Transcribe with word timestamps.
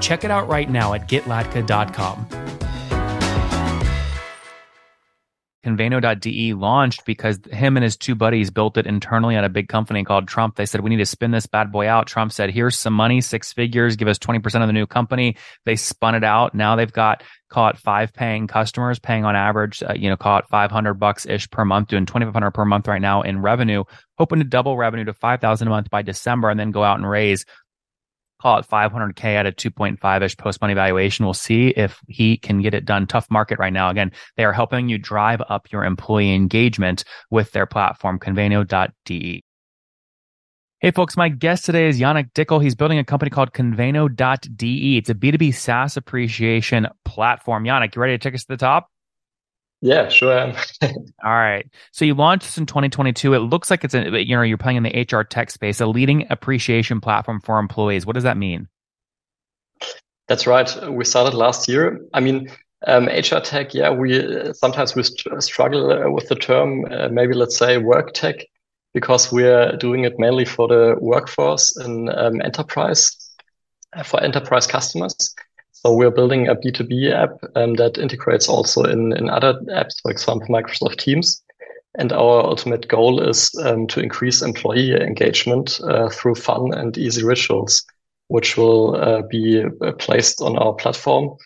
Check 0.00 0.24
it 0.24 0.30
out 0.30 0.48
right 0.48 0.68
now 0.68 0.94
at 0.94 1.08
getlatka.com. 1.08 2.48
Conveno.de 5.68 6.54
launched 6.54 7.04
because 7.04 7.40
him 7.50 7.76
and 7.76 7.84
his 7.84 7.96
two 7.96 8.14
buddies 8.14 8.50
built 8.50 8.76
it 8.78 8.86
internally 8.86 9.36
at 9.36 9.44
a 9.44 9.48
big 9.48 9.68
company 9.68 10.04
called 10.04 10.26
TRUMPF. 10.26 10.54
They 10.54 10.66
said, 10.66 10.80
we 10.80 10.90
need 10.90 10.96
to 10.98 11.06
spin 11.06 11.30
this 11.30 11.46
bad 11.46 11.72
boy 11.72 11.88
out. 11.88 12.06
TRUMPF 12.06 12.32
said, 12.32 12.50
here's 12.50 12.78
some 12.78 12.94
money, 12.94 13.20
six 13.20 13.52
figures, 13.52 13.96
give 13.96 14.08
us 14.08 14.18
20% 14.18 14.62
of 14.62 14.66
the 14.66 14.72
new 14.72 14.86
company. 14.86 15.36
They 15.64 15.76
spun 15.76 16.14
it 16.14 16.24
out. 16.24 16.54
Now 16.54 16.76
they've 16.76 16.92
got, 16.92 17.22
caught 17.50 17.76
five 17.76 18.14
paying 18.14 18.46
customers, 18.46 18.98
paying 18.98 19.24
on 19.24 19.34
average, 19.34 19.82
uh, 19.82 19.94
you 19.94 20.08
know, 20.08 20.16
caught 20.16 20.48
500 20.48 20.94
bucks 20.94 21.26
ish 21.26 21.50
per 21.50 21.64
month, 21.64 21.88
doing 21.88 22.06
2,500 22.06 22.50
per 22.52 22.64
month 22.64 22.86
right 22.86 23.02
now 23.02 23.22
in 23.22 23.42
revenue, 23.42 23.84
hoping 24.16 24.38
to 24.38 24.44
double 24.44 24.76
revenue 24.76 25.04
to 25.04 25.12
5,000 25.12 25.66
a 25.66 25.70
month 25.70 25.90
by 25.90 26.02
December 26.02 26.50
and 26.50 26.58
then 26.58 26.70
go 26.70 26.84
out 26.84 26.98
and 26.98 27.08
raise 27.08 27.44
call 28.40 28.58
it 28.58 28.66
500k 28.66 29.24
at 29.24 29.46
a 29.46 29.52
2.5 29.52 30.22
ish 30.22 30.36
post 30.36 30.60
money 30.60 30.74
valuation. 30.74 31.24
We'll 31.24 31.34
see 31.34 31.68
if 31.68 32.00
he 32.08 32.36
can 32.36 32.62
get 32.62 32.74
it 32.74 32.84
done. 32.84 33.06
Tough 33.06 33.30
market 33.30 33.58
right 33.58 33.72
now. 33.72 33.90
Again, 33.90 34.12
they 34.36 34.44
are 34.44 34.52
helping 34.52 34.88
you 34.88 34.98
drive 34.98 35.42
up 35.48 35.70
your 35.72 35.84
employee 35.84 36.34
engagement 36.34 37.04
with 37.30 37.52
their 37.52 37.66
platform, 37.66 38.18
conveno.de. 38.18 39.42
Hey 40.80 40.92
folks, 40.92 41.16
my 41.16 41.28
guest 41.28 41.64
today 41.64 41.88
is 41.88 41.98
Yannick 41.98 42.32
Dickel. 42.34 42.62
He's 42.62 42.76
building 42.76 43.00
a 43.00 43.04
company 43.04 43.30
called 43.30 43.52
conveno.de. 43.52 44.96
It's 44.96 45.10
a 45.10 45.14
B2B 45.14 45.52
SaaS 45.52 45.96
appreciation 45.96 46.86
platform. 47.04 47.64
Yannick, 47.64 47.96
you 47.96 48.00
ready 48.00 48.16
to 48.16 48.18
take 48.18 48.34
us 48.34 48.42
to 48.42 48.52
the 48.52 48.56
top? 48.56 48.88
Yeah, 49.80 50.08
sure 50.08 50.36
am. 50.36 50.56
All 51.24 51.30
right. 51.30 51.66
So 51.92 52.04
you 52.04 52.14
launched 52.14 52.46
this 52.46 52.58
in 52.58 52.66
2022. 52.66 53.34
It 53.34 53.38
looks 53.38 53.70
like 53.70 53.84
it's 53.84 53.94
a, 53.94 54.24
you 54.24 54.36
know, 54.36 54.42
you're 54.42 54.58
playing 54.58 54.76
in 54.78 54.82
the 54.82 55.06
HR 55.08 55.22
tech 55.22 55.50
space, 55.50 55.80
a 55.80 55.86
leading 55.86 56.26
appreciation 56.30 57.00
platform 57.00 57.40
for 57.40 57.58
employees. 57.58 58.04
What 58.04 58.14
does 58.14 58.24
that 58.24 58.36
mean? 58.36 58.68
That's 60.26 60.46
right. 60.46 60.90
We 60.90 61.04
started 61.04 61.34
last 61.34 61.68
year. 61.68 62.00
I 62.12 62.20
mean, 62.20 62.50
um, 62.86 63.06
HR 63.06 63.40
tech, 63.40 63.74
yeah, 63.74 63.90
we 63.90 64.52
sometimes 64.54 64.94
we 64.94 65.02
struggle 65.40 65.90
uh, 65.90 66.10
with 66.10 66.28
the 66.28 66.36
term, 66.36 66.84
uh, 66.90 67.08
maybe 67.08 67.34
let's 67.34 67.56
say 67.56 67.78
work 67.78 68.12
tech, 68.12 68.36
because 68.94 69.32
we're 69.32 69.76
doing 69.76 70.04
it 70.04 70.18
mainly 70.18 70.44
for 70.44 70.68
the 70.68 70.96
workforce 71.00 71.76
and 71.76 72.10
um, 72.10 72.40
enterprise, 72.42 73.16
uh, 73.96 74.02
for 74.02 74.22
enterprise 74.22 74.66
customers. 74.66 75.27
So 75.88 75.94
we're 75.94 76.10
building 76.10 76.48
a 76.48 76.54
B2B 76.54 77.14
app 77.14 77.42
um, 77.56 77.76
that 77.76 77.96
integrates 77.96 78.46
also 78.46 78.82
in, 78.82 79.14
in 79.16 79.30
other 79.30 79.54
apps, 79.70 80.02
for 80.02 80.10
example, 80.10 80.46
Microsoft 80.48 80.98
Teams. 80.98 81.42
And 81.96 82.12
our 82.12 82.44
ultimate 82.44 82.88
goal 82.88 83.26
is 83.26 83.50
um, 83.64 83.86
to 83.86 84.00
increase 84.00 84.42
employee 84.42 84.92
engagement 84.92 85.80
uh, 85.82 86.10
through 86.10 86.34
fun 86.34 86.74
and 86.74 86.98
easy 86.98 87.24
rituals, 87.24 87.86
which 88.26 88.58
will 88.58 88.96
uh, 88.96 89.22
be 89.30 89.64
uh, 89.64 89.92
placed 89.92 90.42
on 90.42 90.58
our 90.58 90.74
platform. 90.74 91.38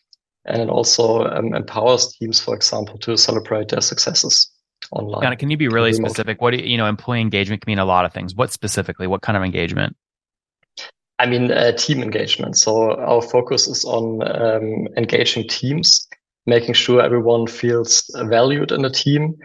And 0.45 0.61
it 0.61 0.69
also 0.69 1.25
um, 1.25 1.55
empowers 1.55 2.13
teams, 2.19 2.41
for 2.41 2.57
example, 2.57 2.99
to 2.99 3.17
celebrate 3.17 3.69
their 3.69 3.81
successes 3.81 4.51
online. 4.91 5.37
Can 5.37 5.51
you 5.51 5.57
be 5.57 5.69
really 5.69 5.93
specific? 5.93 6.43
What 6.43 6.51
do 6.51 6.57
you, 6.57 6.65
you 6.65 6.79
know, 6.79 6.87
employee 6.87 7.21
engagement 7.21 7.63
can 7.63 7.71
mean 7.71 7.79
a 7.79 7.85
lot 7.85 8.07
of 8.07 8.13
things. 8.13 8.35
What 8.35 8.51
specifically? 8.51 9.07
What 9.07 9.23
kind 9.23 9.37
of 9.37 9.45
engagement? 9.45 9.97
I 11.19 11.27
mean, 11.27 11.51
uh, 11.51 11.73
team 11.73 12.03
engagement. 12.03 12.57
So 12.59 12.97
our 12.97 13.23
focus 13.23 13.69
is 13.69 13.85
on 13.85 14.23
um, 14.23 14.89
engaging 14.97 15.49
teams, 15.49 16.09
making 16.47 16.75
sure 16.75 17.01
everyone 17.01 17.47
feels 17.47 18.05
valued 18.15 18.73
in 18.73 18.83
the 18.83 18.91
team 18.91 19.37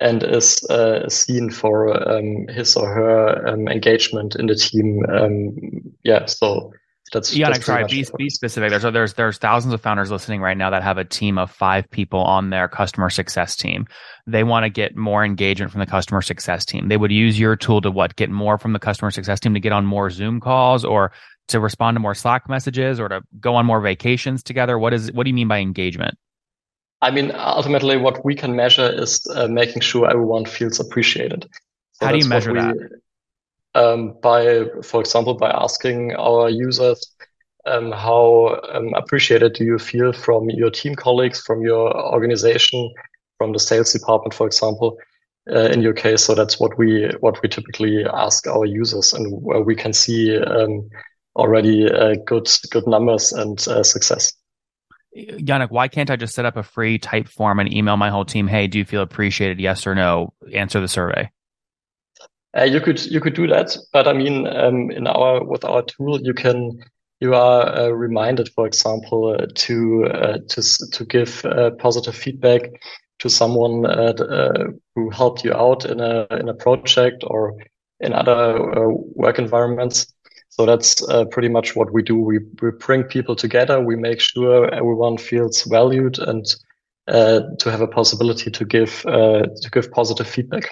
and 0.00 0.22
is 0.22 0.62
uh, 0.70 1.08
seen 1.08 1.50
for 1.50 1.92
um, 2.10 2.46
his 2.48 2.76
or 2.76 2.92
her 2.92 3.48
um, 3.48 3.68
engagement 3.68 4.36
in 4.36 4.46
the 4.46 4.54
team. 4.54 5.04
Um, 5.08 5.56
yeah, 6.04 6.26
so 6.26 6.72
that's 7.12 7.34
yeah. 7.34 7.50
That's 7.50 7.64
sorry, 7.64 7.84
be, 7.84 8.04
be 8.16 8.28
specific. 8.28 8.70
There's 8.70 8.82
there's 8.82 9.14
there's 9.14 9.38
thousands 9.38 9.72
of 9.74 9.80
founders 9.80 10.10
listening 10.10 10.40
right 10.40 10.56
now 10.56 10.70
that 10.70 10.82
have 10.82 10.98
a 10.98 11.04
team 11.04 11.38
of 11.38 11.50
five 11.50 11.88
people 11.90 12.20
on 12.20 12.50
their 12.50 12.68
customer 12.68 13.10
success 13.10 13.56
team. 13.56 13.86
They 14.26 14.44
want 14.44 14.64
to 14.64 14.70
get 14.70 14.96
more 14.96 15.24
engagement 15.24 15.70
from 15.70 15.80
the 15.80 15.86
customer 15.86 16.22
success 16.22 16.64
team. 16.64 16.88
They 16.88 16.96
would 16.96 17.12
use 17.12 17.38
your 17.38 17.54
tool 17.56 17.80
to 17.82 17.90
what 17.90 18.16
get 18.16 18.30
more 18.30 18.58
from 18.58 18.72
the 18.72 18.78
customer 18.78 19.10
success 19.10 19.38
team 19.38 19.54
to 19.54 19.60
get 19.60 19.72
on 19.72 19.86
more 19.86 20.10
Zoom 20.10 20.40
calls 20.40 20.84
or 20.84 21.12
to 21.48 21.60
respond 21.60 21.94
to 21.94 22.00
more 22.00 22.14
Slack 22.14 22.48
messages 22.48 22.98
or 22.98 23.08
to 23.08 23.22
go 23.38 23.54
on 23.54 23.66
more 23.66 23.80
vacations 23.80 24.42
together. 24.42 24.78
What 24.78 24.92
is 24.92 25.12
what 25.12 25.24
do 25.24 25.30
you 25.30 25.34
mean 25.34 25.48
by 25.48 25.58
engagement? 25.58 26.18
I 27.02 27.10
mean, 27.10 27.30
ultimately, 27.34 27.96
what 27.98 28.24
we 28.24 28.34
can 28.34 28.56
measure 28.56 28.88
is 28.88 29.26
uh, 29.34 29.46
making 29.48 29.82
sure 29.82 30.10
everyone 30.10 30.46
feels 30.46 30.80
appreciated. 30.80 31.46
So 31.92 32.06
How 32.06 32.12
do 32.12 32.18
you 32.18 32.28
measure 32.28 32.52
we, 32.52 32.60
that? 32.60 32.76
Um, 33.76 34.14
by, 34.22 34.64
for 34.82 35.00
example, 35.00 35.34
by 35.34 35.50
asking 35.50 36.14
our 36.14 36.48
users, 36.48 37.14
um, 37.66 37.92
how 37.92 38.58
um, 38.72 38.94
appreciated 38.94 39.52
do 39.52 39.64
you 39.64 39.78
feel 39.78 40.12
from 40.12 40.48
your 40.48 40.70
team 40.70 40.94
colleagues, 40.94 41.42
from 41.42 41.60
your 41.60 41.94
organization, 42.14 42.90
from 43.36 43.52
the 43.52 43.58
sales 43.58 43.92
department, 43.92 44.32
for 44.32 44.46
example, 44.46 44.96
uh, 45.50 45.68
in 45.74 45.82
your 45.82 45.92
case. 45.92 46.24
So 46.24 46.34
that's 46.34 46.58
what 46.58 46.78
we 46.78 47.10
what 47.20 47.42
we 47.42 47.50
typically 47.50 48.04
ask 48.06 48.46
our 48.46 48.64
users, 48.64 49.12
and 49.12 49.42
where 49.42 49.60
we 49.60 49.74
can 49.74 49.92
see 49.92 50.38
um, 50.38 50.88
already 51.34 51.90
uh, 51.90 52.14
good 52.24 52.48
good 52.70 52.86
numbers 52.86 53.32
and 53.32 53.58
uh, 53.68 53.82
success. 53.82 54.32
Yannick, 55.14 55.70
why 55.70 55.88
can't 55.88 56.10
I 56.10 56.16
just 56.16 56.34
set 56.34 56.46
up 56.46 56.56
a 56.56 56.62
free 56.62 56.98
Typeform 56.98 57.60
and 57.60 57.72
email 57.72 57.96
my 57.96 58.10
whole 58.10 58.24
team? 58.24 58.46
Hey, 58.46 58.68
do 58.68 58.78
you 58.78 58.84
feel 58.84 59.02
appreciated? 59.02 59.60
Yes 59.60 59.86
or 59.86 59.94
no? 59.94 60.32
Answer 60.52 60.80
the 60.80 60.88
survey. 60.88 61.30
Uh, 62.56 62.64
you 62.64 62.80
could 62.80 63.04
you 63.06 63.20
could 63.20 63.34
do 63.34 63.46
that, 63.46 63.76
but 63.92 64.08
I 64.08 64.14
mean, 64.14 64.46
um, 64.46 64.90
in 64.90 65.06
our 65.06 65.44
with 65.44 65.64
our 65.64 65.82
tool, 65.82 66.20
you 66.22 66.32
can 66.32 66.82
you 67.20 67.34
are 67.34 67.76
uh, 67.76 67.88
reminded, 67.88 68.48
for 68.54 68.66
example, 68.66 69.36
uh, 69.38 69.46
to 69.54 70.04
uh, 70.06 70.38
to 70.48 70.62
to 70.92 71.04
give 71.04 71.44
uh, 71.44 71.70
positive 71.72 72.14
feedback 72.14 72.62
to 73.18 73.28
someone 73.28 73.84
uh, 73.84 74.68
who 74.94 75.10
helped 75.10 75.44
you 75.44 75.52
out 75.52 75.84
in 75.84 76.00
a 76.00 76.26
in 76.30 76.48
a 76.48 76.54
project 76.54 77.24
or 77.26 77.54
in 78.00 78.14
other 78.14 78.90
work 79.14 79.38
environments. 79.38 80.06
So 80.48 80.64
that's 80.64 81.02
pretty 81.30 81.48
much 81.48 81.76
what 81.76 81.92
we 81.92 82.02
do. 82.02 82.16
We 82.16 82.38
we 82.62 82.70
bring 82.70 83.02
people 83.04 83.36
together. 83.36 83.80
We 83.80 83.96
make 83.96 84.20
sure 84.20 84.72
everyone 84.72 85.18
feels 85.18 85.62
valued 85.64 86.18
and 86.18 86.46
to 87.06 87.70
have 87.70 87.82
a 87.82 87.86
possibility 87.86 88.50
to 88.50 88.64
give 88.64 89.02
to 89.02 89.70
give 89.70 89.90
positive 89.92 90.26
feedback. 90.26 90.70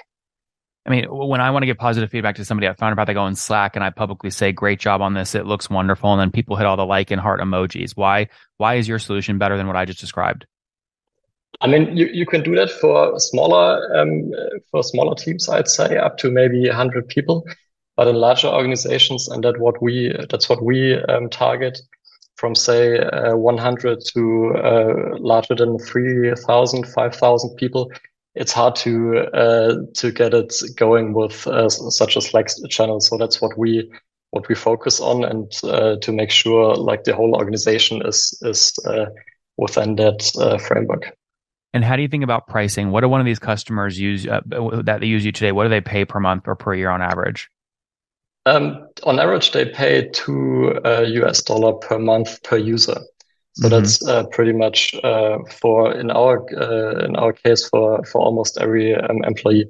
I 0.85 0.91
mean, 0.91 1.05
when 1.09 1.41
I 1.41 1.49
want 1.49 1.63
to 1.63 1.65
give 1.65 1.77
positive 1.77 2.11
feedback 2.11 2.35
to 2.35 2.45
somebody, 2.45 2.67
I 2.67 2.73
found 2.73 2.93
about 2.93 3.07
they 3.07 3.15
go 3.15 3.25
in 3.25 3.35
Slack 3.35 3.75
and 3.75 3.83
I 3.83 3.89
publicly 3.89 4.29
say, 4.29 4.51
"Great 4.51 4.79
job 4.79 5.01
on 5.01 5.15
this. 5.15 5.33
It 5.33 5.47
looks 5.47 5.69
wonderful," 5.69 6.11
and 6.11 6.21
then 6.21 6.31
people 6.31 6.55
hit 6.55 6.67
all 6.67 6.77
the 6.77 6.85
like 6.85 7.09
and 7.09 7.19
heart 7.19 7.41
emojis. 7.41 7.93
Why? 7.95 8.29
Why 8.57 8.75
is 8.75 8.87
your 8.87 8.99
solution 8.99 9.39
better 9.39 9.57
than 9.57 9.65
what 9.65 9.75
I 9.75 9.85
just 9.85 9.99
described? 9.99 10.45
I 11.61 11.67
mean, 11.67 11.97
you, 11.97 12.07
you 12.07 12.25
can 12.25 12.43
do 12.43 12.55
that 12.55 12.69
for 12.69 13.19
smaller 13.19 13.97
um, 13.97 14.31
for 14.69 14.83
smaller 14.83 15.15
teams. 15.15 15.49
I'd 15.49 15.67
say 15.67 15.97
up 15.97 16.17
to 16.19 16.29
maybe 16.29 16.67
100 16.67 17.07
people, 17.07 17.45
but 17.95 18.07
in 18.07 18.15
larger 18.15 18.49
organizations, 18.49 19.27
and 19.27 19.43
that 19.43 19.59
what 19.59 19.81
we 19.81 20.15
that's 20.29 20.49
what 20.49 20.63
we 20.63 21.01
um, 21.05 21.29
target 21.29 21.79
from 22.35 22.53
say 22.53 22.99
uh, 22.99 23.35
100 23.35 24.03
to 24.13 24.53
uh, 24.55 25.17
larger 25.19 25.55
than 25.55 25.79
3,000, 25.79 26.85
5,000 26.85 27.55
people 27.55 27.89
it's 28.35 28.51
hard 28.51 28.75
to 28.75 29.19
uh, 29.33 29.75
to 29.95 30.11
get 30.11 30.33
it 30.33 30.53
going 30.75 31.13
with 31.13 31.47
uh, 31.47 31.69
such 31.69 32.15
a 32.15 32.21
Slack 32.21 32.47
channel. 32.69 32.99
So 32.99 33.17
that's 33.17 33.41
what 33.41 33.57
we 33.57 33.89
what 34.31 34.47
we 34.49 34.55
focus 34.55 34.99
on, 34.99 35.23
and 35.23 35.51
uh, 35.63 35.95
to 36.01 36.11
make 36.11 36.31
sure 36.31 36.75
like 36.75 37.05
the 37.05 37.15
whole 37.15 37.35
organization 37.35 38.05
is 38.05 38.37
is 38.41 38.73
uh, 38.85 39.05
within 39.57 39.95
that 39.95 40.31
uh, 40.37 40.57
framework. 40.57 41.15
And 41.73 41.83
how 41.83 41.95
do 41.95 42.01
you 42.01 42.07
think 42.07 42.23
about 42.23 42.47
pricing? 42.47 42.91
What 42.91 43.01
do 43.01 43.09
one 43.09 43.19
of 43.19 43.25
these 43.25 43.39
customers 43.39 43.99
use 43.99 44.27
uh, 44.27 44.41
that 44.83 44.99
they 44.99 45.07
use 45.07 45.25
you 45.25 45.31
today? 45.31 45.51
What 45.51 45.63
do 45.63 45.69
they 45.69 45.81
pay 45.81 46.05
per 46.05 46.19
month 46.19 46.47
or 46.47 46.55
per 46.55 46.73
year 46.73 46.89
on 46.89 47.01
average? 47.01 47.49
Um, 48.45 48.87
on 49.03 49.19
average, 49.19 49.51
they 49.51 49.65
pay 49.65 50.09
two 50.09 50.79
US 50.85 51.41
dollar 51.41 51.73
per 51.73 51.97
month 51.97 52.43
per 52.43 52.57
user. 52.57 53.01
So 53.55 53.67
mm-hmm. 53.67 53.69
that's 53.69 54.05
uh, 54.05 54.25
pretty 54.27 54.51
much 54.51 54.95
uh, 54.95 55.39
for 55.49 55.93
in 55.93 56.11
our 56.11 56.45
uh, 56.53 57.05
in 57.05 57.15
our 57.15 57.31
case 57.31 57.67
for 57.69 58.03
for 58.03 58.21
almost 58.21 58.57
every 58.57 58.95
um, 58.95 59.23
employee. 59.23 59.65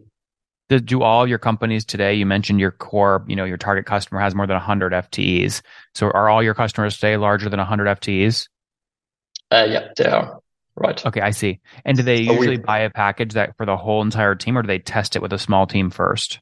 Do 0.70 1.04
all 1.04 1.28
your 1.28 1.38
companies 1.38 1.86
today? 1.86 2.16
You 2.16 2.26
mentioned 2.26 2.60
your 2.60 2.72
core, 2.72 3.24
you 3.28 3.36
know, 3.36 3.46
your 3.46 3.58
target 3.58 3.86
customer 3.86 4.20
has 4.20 4.34
more 4.34 4.48
than 4.48 4.56
100 4.56 4.94
FTEs. 4.94 5.62
So 5.94 6.08
are 6.08 6.28
all 6.28 6.42
your 6.42 6.56
customers 6.56 6.96
today 6.96 7.18
larger 7.18 7.50
than 7.50 7.60
100 7.60 8.00
FTEs? 8.00 8.48
Uh, 9.52 9.68
yeah, 9.70 9.90
they 9.96 10.06
are. 10.06 10.40
Right. 10.76 11.06
Okay, 11.06 11.22
I 11.22 11.30
see. 11.30 11.60
And 11.86 11.96
do 11.96 12.02
they 12.02 12.18
usually 12.18 12.58
we, 12.58 12.64
buy 12.64 12.80
a 12.80 12.90
package 12.90 13.34
that 13.34 13.56
for 13.58 13.68
the 13.68 13.78
whole 13.78 14.02
entire 14.02 14.34
team, 14.34 14.58
or 14.58 14.64
do 14.64 14.68
they 14.68 14.80
test 14.80 15.16
it 15.16 15.22
with 15.22 15.34
a 15.34 15.38
small 15.38 15.68
team 15.68 15.92
first? 15.92 16.40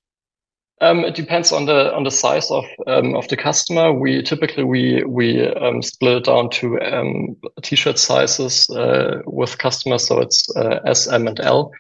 Um, 0.84 1.06
it 1.06 1.16
depends 1.16 1.52
on 1.54 1.66
the 1.66 1.94
on 1.96 2.04
the 2.04 2.12
size 2.12 2.52
of 2.52 2.66
um, 2.88 3.16
of 3.16 3.28
the 3.30 3.38
customer. 3.38 3.94
We 3.94 4.22
typically 4.22 4.64
we 4.64 5.04
we 5.06 5.48
um, 5.56 5.82
split 5.82 6.18
it 6.18 6.26
down 6.26 6.50
to 6.50 6.80
um, 6.82 7.38
t-shirt 7.62 7.98
sizes 7.98 8.70
uh, 8.70 9.22
with 9.26 9.58
customers, 9.58 10.08
so 10.08 10.20
it's 10.20 10.46
uh, 10.58 10.80
S, 10.86 11.08
M, 11.08 11.28
and 11.28 11.40
L, 11.40 11.72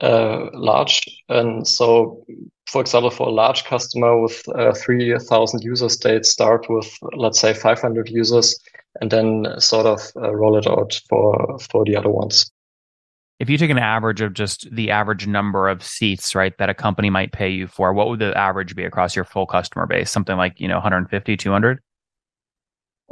uh, 0.00 0.48
large. 0.54 1.02
And 1.28 1.68
so, 1.68 2.24
for 2.66 2.80
example, 2.80 3.10
for 3.10 3.28
a 3.28 3.32
large 3.32 3.64
customer 3.64 4.20
with 4.20 4.42
uh, 4.48 4.72
three 4.74 5.16
thousand 5.28 5.62
users, 5.62 5.98
they 5.98 6.20
start 6.22 6.66
with 6.68 6.90
let's 7.16 7.38
say 7.38 7.54
five 7.54 7.80
hundred 7.80 8.08
users 8.08 8.58
and 9.00 9.10
then 9.10 9.46
sort 9.58 9.86
of 9.86 10.00
uh, 10.16 10.34
roll 10.34 10.58
it 10.58 10.66
out 10.66 11.00
for 11.08 11.58
for 11.70 11.84
the 11.84 11.96
other 11.96 12.10
ones. 12.10 12.50
If 13.42 13.50
you 13.50 13.58
take 13.58 13.70
an 13.70 13.78
average 13.78 14.20
of 14.20 14.34
just 14.34 14.72
the 14.72 14.92
average 14.92 15.26
number 15.26 15.68
of 15.68 15.82
seats, 15.82 16.36
right, 16.36 16.56
that 16.58 16.70
a 16.70 16.74
company 16.74 17.10
might 17.10 17.32
pay 17.32 17.48
you 17.48 17.66
for, 17.66 17.92
what 17.92 18.08
would 18.08 18.20
the 18.20 18.38
average 18.38 18.76
be 18.76 18.84
across 18.84 19.16
your 19.16 19.24
full 19.24 19.46
customer 19.46 19.84
base? 19.84 20.12
Something 20.12 20.36
like, 20.36 20.60
you 20.60 20.68
know, 20.68 20.76
150, 20.76 21.36
200? 21.36 21.80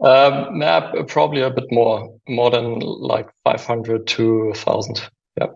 Um, 0.01 0.61
yeah, 0.61 0.93
probably 1.09 1.41
a 1.41 1.51
bit 1.51 1.65
more, 1.73 2.17
more 2.29 2.49
than 2.49 2.79
like 2.79 3.29
500 3.43 4.07
to 4.07 4.45
1000. 4.51 5.03
Yeah. 5.37 5.47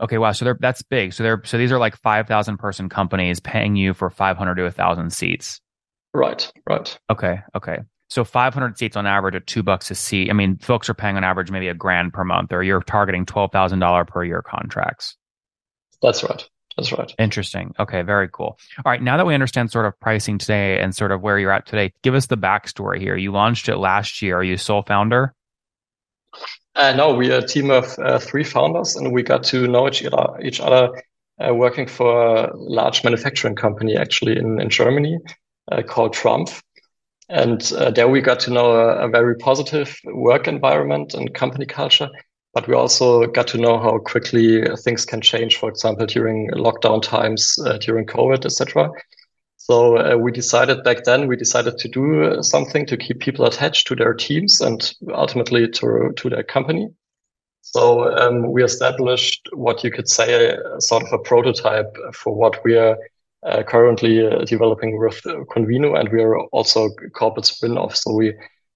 Okay, 0.00 0.18
wow. 0.18 0.30
So 0.30 0.44
they're 0.44 0.58
that's 0.60 0.82
big. 0.82 1.12
So 1.14 1.24
they're 1.24 1.42
so 1.44 1.58
these 1.58 1.72
are 1.72 1.80
like 1.80 1.96
5,000 1.96 2.58
person 2.58 2.88
companies 2.88 3.40
paying 3.40 3.74
you 3.74 3.92
for 3.92 4.08
500 4.08 4.54
to 4.54 4.62
1,000 4.62 5.12
seats. 5.12 5.60
Right, 6.14 6.48
right. 6.68 6.96
Okay, 7.10 7.40
okay. 7.56 7.78
So 8.12 8.24
500 8.24 8.76
seats 8.76 8.94
on 8.94 9.06
average 9.06 9.34
at 9.34 9.46
two 9.46 9.62
bucks 9.62 9.90
a 9.90 9.94
seat. 9.94 10.28
I 10.28 10.34
mean, 10.34 10.58
folks 10.58 10.90
are 10.90 10.94
paying 10.94 11.16
on 11.16 11.24
average 11.24 11.50
maybe 11.50 11.68
a 11.68 11.74
grand 11.74 12.12
per 12.12 12.24
month, 12.24 12.52
or 12.52 12.62
you're 12.62 12.82
targeting 12.82 13.24
$12,000 13.24 14.06
per 14.06 14.22
year 14.22 14.42
contracts. 14.42 15.16
That's 16.02 16.22
right. 16.22 16.46
That's 16.76 16.92
right. 16.92 17.10
Interesting. 17.18 17.74
Okay, 17.80 18.02
very 18.02 18.28
cool. 18.28 18.58
All 18.84 18.92
right, 18.92 19.02
now 19.02 19.16
that 19.16 19.24
we 19.24 19.32
understand 19.32 19.70
sort 19.70 19.86
of 19.86 19.98
pricing 19.98 20.36
today 20.36 20.78
and 20.78 20.94
sort 20.94 21.10
of 21.10 21.22
where 21.22 21.38
you're 21.38 21.52
at 21.52 21.64
today, 21.64 21.92
give 22.02 22.14
us 22.14 22.26
the 22.26 22.36
backstory 22.36 23.00
here. 23.00 23.16
You 23.16 23.32
launched 23.32 23.70
it 23.70 23.76
last 23.78 24.20
year. 24.20 24.36
Are 24.36 24.44
you 24.44 24.58
sole 24.58 24.82
founder? 24.82 25.34
Uh, 26.74 26.92
no, 26.94 27.14
we're 27.14 27.38
a 27.38 27.46
team 27.46 27.70
of 27.70 27.98
uh, 27.98 28.18
three 28.18 28.44
founders, 28.44 28.94
and 28.94 29.12
we 29.12 29.22
got 29.22 29.42
to 29.44 29.66
know 29.66 29.88
each 29.88 30.04
other, 30.04 30.38
each 30.42 30.60
other 30.60 31.02
uh, 31.42 31.54
working 31.54 31.86
for 31.86 32.44
a 32.44 32.50
large 32.56 33.04
manufacturing 33.04 33.54
company 33.54 33.96
actually 33.96 34.36
in, 34.38 34.60
in 34.60 34.68
Germany 34.68 35.18
uh, 35.70 35.80
called 35.82 36.14
TRUMPF. 36.14 36.62
And 37.28 37.72
uh, 37.72 37.90
there 37.90 38.08
we 38.08 38.20
got 38.20 38.40
to 38.40 38.50
know 38.50 38.72
a, 38.72 39.06
a, 39.06 39.08
very 39.08 39.36
positive 39.36 39.96
work 40.04 40.48
environment 40.48 41.14
and 41.14 41.32
company 41.32 41.66
culture. 41.66 42.10
But 42.52 42.68
we 42.68 42.74
also 42.74 43.26
got 43.26 43.46
to 43.48 43.58
know 43.58 43.78
how 43.78 43.98
quickly 43.98 44.66
things 44.84 45.06
can 45.06 45.22
change, 45.22 45.56
for 45.56 45.70
example, 45.70 46.04
during 46.04 46.50
lockdown 46.50 47.00
times, 47.00 47.58
uh, 47.64 47.78
during 47.78 48.04
COVID, 48.04 48.44
etc. 48.44 48.90
So 49.56 49.96
uh, 49.96 50.16
we 50.16 50.32
decided 50.32 50.84
back 50.84 51.04
then, 51.04 51.28
we 51.28 51.36
decided 51.36 51.78
to 51.78 51.88
do 51.88 52.42
something 52.42 52.84
to 52.86 52.96
keep 52.96 53.20
people 53.20 53.46
attached 53.46 53.86
to 53.86 53.96
their 53.96 54.12
teams 54.12 54.60
and 54.60 54.92
ultimately 55.14 55.68
to, 55.68 56.12
to 56.16 56.28
their 56.28 56.42
company. 56.42 56.88
So 57.62 58.12
um, 58.12 58.50
we 58.50 58.64
established 58.64 59.48
what 59.54 59.84
you 59.84 59.90
could 59.90 60.08
say 60.08 60.56
sort 60.80 61.04
of 61.04 61.12
a 61.12 61.18
prototype 61.18 61.96
for 62.12 62.34
what 62.34 62.62
we 62.64 62.76
are 62.76 62.98
uh, 63.44 63.62
currently 63.62 64.26
uh, 64.26 64.44
developing 64.44 64.98
with 64.98 65.20
Conveno, 65.54 65.98
and 65.98 66.08
we 66.10 66.22
are 66.22 66.38
also 66.52 66.90
corporate 67.14 67.46
spin-off. 67.46 67.96
So 67.96 68.12
we 68.12 68.34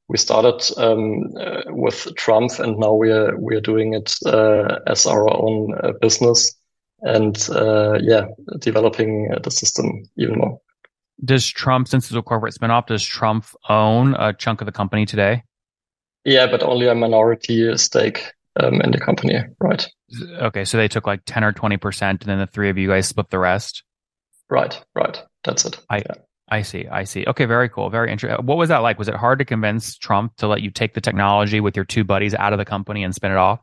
we 0.09 0.19
started 0.19 0.63
um, 0.77 1.33
uh, 1.39 1.63
with 1.67 2.07
TRUMPF, 2.15 2.61
and 2.61 2.79
now 2.79 2.95
we 2.95 3.11
are 3.11 3.37
we 3.39 3.57
are 3.57 3.61
doing 3.61 3.95
it 3.95 4.15
uh, 4.25 4.79
as 4.87 5.07
our 5.07 5.29
own 5.33 5.75
uh, 5.83 5.93
business, 6.01 6.55
and 7.01 7.37
uh, 7.51 7.99
yeah, 8.01 8.27
developing 8.59 9.31
the 9.43 9.51
system 9.51 10.05
even 10.17 10.39
more. 10.39 10.61
Does 11.25 11.51
TRUMPF, 11.53 11.89
since 11.89 12.07
it's 12.07 12.15
a 12.15 12.23
corporate 12.23 12.55
spin-off, 12.55 12.87
does 12.87 13.03
TRUMPF 13.03 13.55
own 13.69 14.15
a 14.15 14.33
chunk 14.33 14.61
of 14.61 14.67
the 14.67 14.73
company 14.73 15.07
today? 15.07 15.43
Yeah, 16.25 16.47
but 16.47 16.63
only 16.63 16.89
a 16.89 16.95
minority 16.95 17.77
stake 17.79 18.33
um, 18.61 18.81
in 18.81 18.91
the 18.91 18.99
company, 18.99 19.39
right? 19.61 19.89
Okay, 20.41 20.65
so 20.65 20.77
they 20.77 20.89
took 20.89 21.07
like 21.07 21.23
ten 21.25 21.43
or 21.43 21.53
twenty 21.53 21.77
percent, 21.77 22.23
and 22.23 22.31
then 22.31 22.39
the 22.39 22.47
three 22.47 22.71
of 22.71 22.79
you 22.79 22.89
guys 22.89 23.09
split 23.09 23.31
the 23.31 23.39
rest. 23.39 23.83
Right, 24.49 24.81
right. 24.95 25.23
That's 25.45 25.65
it. 25.65 25.79
I 25.91 25.99
yeah. 25.99 26.15
I 26.49 26.63
see. 26.63 26.87
I 26.87 27.03
see. 27.05 27.25
Okay, 27.27 27.45
very 27.45 27.69
cool. 27.69 27.91
Very 27.91 28.13
interesting. 28.13 28.47
What 28.47 28.57
was 28.57 28.69
that 28.69 28.79
like? 28.79 28.99
Was 28.99 29.09
it 29.09 29.15
hard 29.15 29.41
to 29.41 29.45
convince 29.45 29.99
TRUMPF 29.99 30.37
to 30.37 30.47
let 30.47 30.63
you 30.63 30.71
take 30.71 30.95
the 30.95 31.01
technology 31.01 31.59
with 31.61 31.75
your 31.75 31.85
two 31.85 32.05
buddies 32.05 32.35
out 32.35 32.53
of 32.53 32.59
the 32.59 32.65
company 32.65 33.03
and 33.03 33.13
spin 33.13 33.33
it 33.33 33.37
off? 33.37 33.61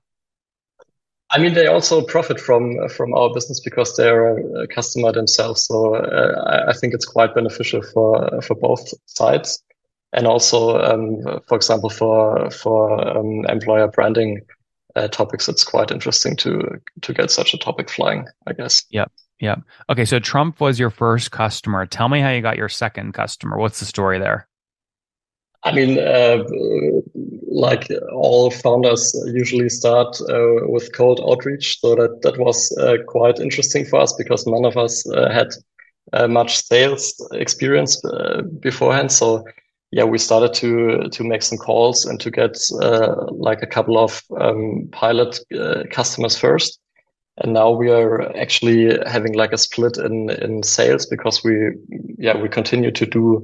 I 1.31 1.39
mean, 1.39 1.53
they 1.53 1.65
also 1.67 2.03
profit 2.03 2.39
from 2.39 2.87
from 2.89 3.13
our 3.13 3.33
business 3.33 3.59
because 3.59 3.95
they're 3.95 4.37
a 4.61 4.67
customer 4.67 5.11
themselves. 5.11 5.65
So 5.65 5.95
uh, 5.95 6.65
I 6.67 6.73
think 6.73 6.93
it's 6.93 7.05
quite 7.05 7.33
beneficial 7.33 7.81
for 7.81 8.41
for 8.41 8.55
both 8.55 8.93
sides, 9.05 9.63
and 10.11 10.27
also, 10.27 10.79
um, 10.79 11.39
for 11.47 11.55
example, 11.55 11.89
for 11.89 12.51
for 12.51 13.17
um, 13.17 13.45
employer 13.45 13.87
branding 13.87 14.41
uh, 14.95 15.07
topics, 15.07 15.47
it's 15.47 15.63
quite 15.63 15.89
interesting 15.89 16.35
to 16.37 16.79
to 17.01 17.13
get 17.13 17.31
such 17.31 17.53
a 17.53 17.57
topic 17.57 17.89
flying. 17.89 18.27
I 18.45 18.53
guess. 18.53 18.83
Yep. 18.91 19.11
Yeah. 19.43 19.57
Okay. 19.89 20.05
So 20.05 20.21
TRUMPF 20.21 20.61
was 20.61 20.79
your 20.79 20.89
first 20.89 21.31
customer. 21.31 21.85
Tell 21.85 22.07
me 22.07 22.21
how 22.21 22.29
you 22.29 22.41
got 22.41 22.55
your 22.55 22.69
second 22.69 23.13
customer. 23.13 23.57
What's 23.57 23.81
the 23.81 23.85
story 23.85 24.17
there? 24.17 24.47
I 25.65 25.73
mean, 25.73 25.99
uh, 25.99 26.45
like 27.51 27.89
all 28.13 28.49
founders 28.51 29.13
usually 29.33 29.67
start 29.67 30.15
uh, 30.29 30.65
with 30.69 30.93
cold 30.93 31.19
outreach. 31.21 31.81
So 31.81 31.93
that, 31.95 32.21
that 32.21 32.37
was 32.37 32.73
uh, 32.79 33.03
quite 33.05 33.39
interesting 33.39 33.83
for 33.83 33.99
us 33.99 34.13
because 34.13 34.47
none 34.47 34.63
of 34.63 34.77
us 34.77 35.05
uh, 35.09 35.29
had 35.29 35.49
uh, 36.13 36.29
much 36.29 36.63
sales 36.63 37.13
experience 37.33 38.01
uh, 38.05 38.43
beforehand. 38.61 39.11
So 39.11 39.43
yeah, 39.91 40.05
we 40.05 40.19
started 40.19 40.53
to, 40.53 41.09
to 41.09 41.23
make 41.25 41.43
some 41.43 41.57
calls 41.57 42.05
and 42.05 42.17
to 42.21 42.31
get 42.31 42.57
like 43.31 43.61
a 43.61 43.67
couple 43.67 43.97
of 43.97 44.23
um, 44.39 44.87
pilot 44.93 45.37
customers 45.91 46.37
first 46.37 46.79
and 47.37 47.53
now 47.53 47.71
we 47.71 47.89
are 47.89 48.35
actually 48.37 48.97
having 49.07 49.33
like 49.33 49.53
a 49.53 49.57
split 49.57 49.97
in 49.97 50.29
in 50.29 50.63
sales 50.63 51.05
because 51.05 51.43
we 51.43 51.71
yeah 52.17 52.37
we 52.37 52.49
continue 52.49 52.91
to 52.91 53.05
do 53.05 53.43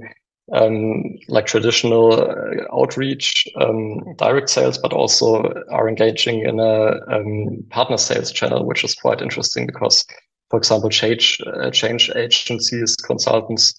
um, 0.51 1.03
like 1.27 1.45
traditional 1.45 2.13
uh, 2.13 2.75
outreach 2.75 3.47
um, 3.61 3.99
direct 4.15 4.49
sales 4.49 4.77
but 4.77 4.93
also 4.93 5.43
are 5.69 5.87
engaging 5.87 6.41
in 6.41 6.59
a 6.59 6.99
um, 7.07 7.63
partner 7.69 7.97
sales 7.97 8.31
channel 8.31 8.65
which 8.65 8.83
is 8.83 8.95
quite 8.95 9.21
interesting 9.21 9.65
because 9.65 10.05
for 10.49 10.57
example 10.57 10.89
change 10.89 11.39
uh, 11.47 11.69
change 11.71 12.11
agencies 12.15 12.95
consultants 12.95 13.73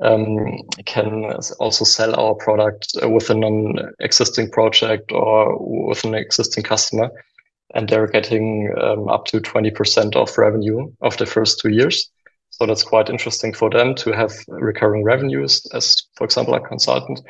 um, 0.00 0.58
can 0.86 1.24
also 1.60 1.84
sell 1.84 2.18
our 2.18 2.34
product 2.34 2.94
within 3.08 3.44
an 3.44 3.92
existing 4.00 4.50
project 4.50 5.12
or 5.12 5.56
with 5.88 6.04
an 6.04 6.14
existing 6.14 6.64
customer 6.64 7.10
and 7.74 7.88
they're 7.88 8.06
getting 8.06 8.72
um, 8.80 9.08
up 9.08 9.26
to 9.26 9.40
20% 9.40 10.16
of 10.16 10.38
revenue 10.38 10.90
of 11.02 11.16
the 11.18 11.26
first 11.26 11.60
two 11.60 11.70
years. 11.70 12.10
So 12.50 12.66
that's 12.66 12.84
quite 12.84 13.10
interesting 13.10 13.52
for 13.52 13.68
them 13.68 13.96
to 13.96 14.12
have 14.12 14.32
recurring 14.48 15.02
revenues 15.02 15.66
as, 15.74 15.96
for 16.16 16.24
example, 16.24 16.54
a 16.54 16.60
consultant. 16.60 17.20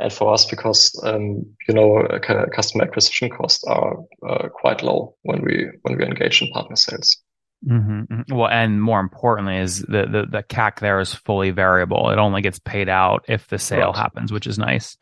And 0.00 0.12
for 0.12 0.32
us, 0.32 0.44
because, 0.44 0.90
um, 1.04 1.46
you 1.68 1.74
know, 1.74 2.08
customer 2.52 2.84
acquisition 2.84 3.30
costs 3.30 3.62
are 3.64 3.98
uh, 4.28 4.48
quite 4.48 4.82
low 4.82 5.14
when 5.22 5.42
we, 5.42 5.68
when 5.82 5.96
we 5.96 6.04
engage 6.04 6.42
in 6.42 6.50
partner 6.50 6.74
sales. 6.74 7.16
Mm-hmm, 7.64 8.12
mm-hmm. 8.12 8.34
Well, 8.34 8.48
and 8.48 8.82
more 8.82 8.98
importantly, 8.98 9.58
is 9.58 9.82
the, 9.82 10.06
the 10.10 10.26
the 10.28 10.42
CAC 10.42 10.80
there 10.80 10.98
is 10.98 11.14
fully 11.14 11.50
variable. 11.50 12.10
It 12.10 12.18
only 12.18 12.42
gets 12.42 12.58
paid 12.58 12.88
out 12.88 13.24
if 13.28 13.46
the 13.48 13.58
sale 13.58 13.92
right. 13.92 13.96
happens, 13.96 14.32
which 14.32 14.48
is 14.48 14.58
nice. 14.58 14.96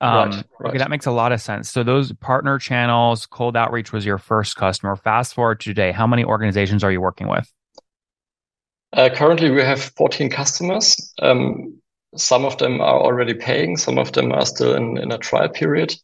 Um, 0.00 0.30
right, 0.30 0.44
right. 0.60 0.68
Okay, 0.70 0.78
that 0.78 0.90
makes 0.90 1.06
a 1.06 1.10
lot 1.10 1.32
of 1.32 1.40
sense. 1.40 1.68
So 1.70 1.82
those 1.82 2.12
partner 2.12 2.58
channels, 2.58 3.26
cold 3.26 3.56
outreach 3.56 3.92
was 3.92 4.06
your 4.06 4.18
first 4.18 4.56
customer. 4.56 4.94
Fast 4.96 5.34
forward 5.34 5.60
to 5.60 5.70
today, 5.70 5.90
how 5.90 6.06
many 6.06 6.24
organizations 6.24 6.84
are 6.84 6.92
you 6.92 7.00
working 7.00 7.28
with? 7.28 7.52
Uh, 8.92 9.08
currently, 9.12 9.50
we 9.50 9.60
have 9.60 9.82
14 9.82 10.30
customers. 10.30 10.96
Um, 11.20 11.80
some 12.16 12.44
of 12.44 12.56
them 12.58 12.80
are 12.80 13.00
already 13.00 13.34
paying. 13.34 13.76
Some 13.76 13.98
of 13.98 14.12
them 14.12 14.32
are 14.32 14.46
still 14.46 14.74
in, 14.74 14.98
in 14.98 15.12
a 15.12 15.18
trial 15.18 15.48
period. 15.48 15.94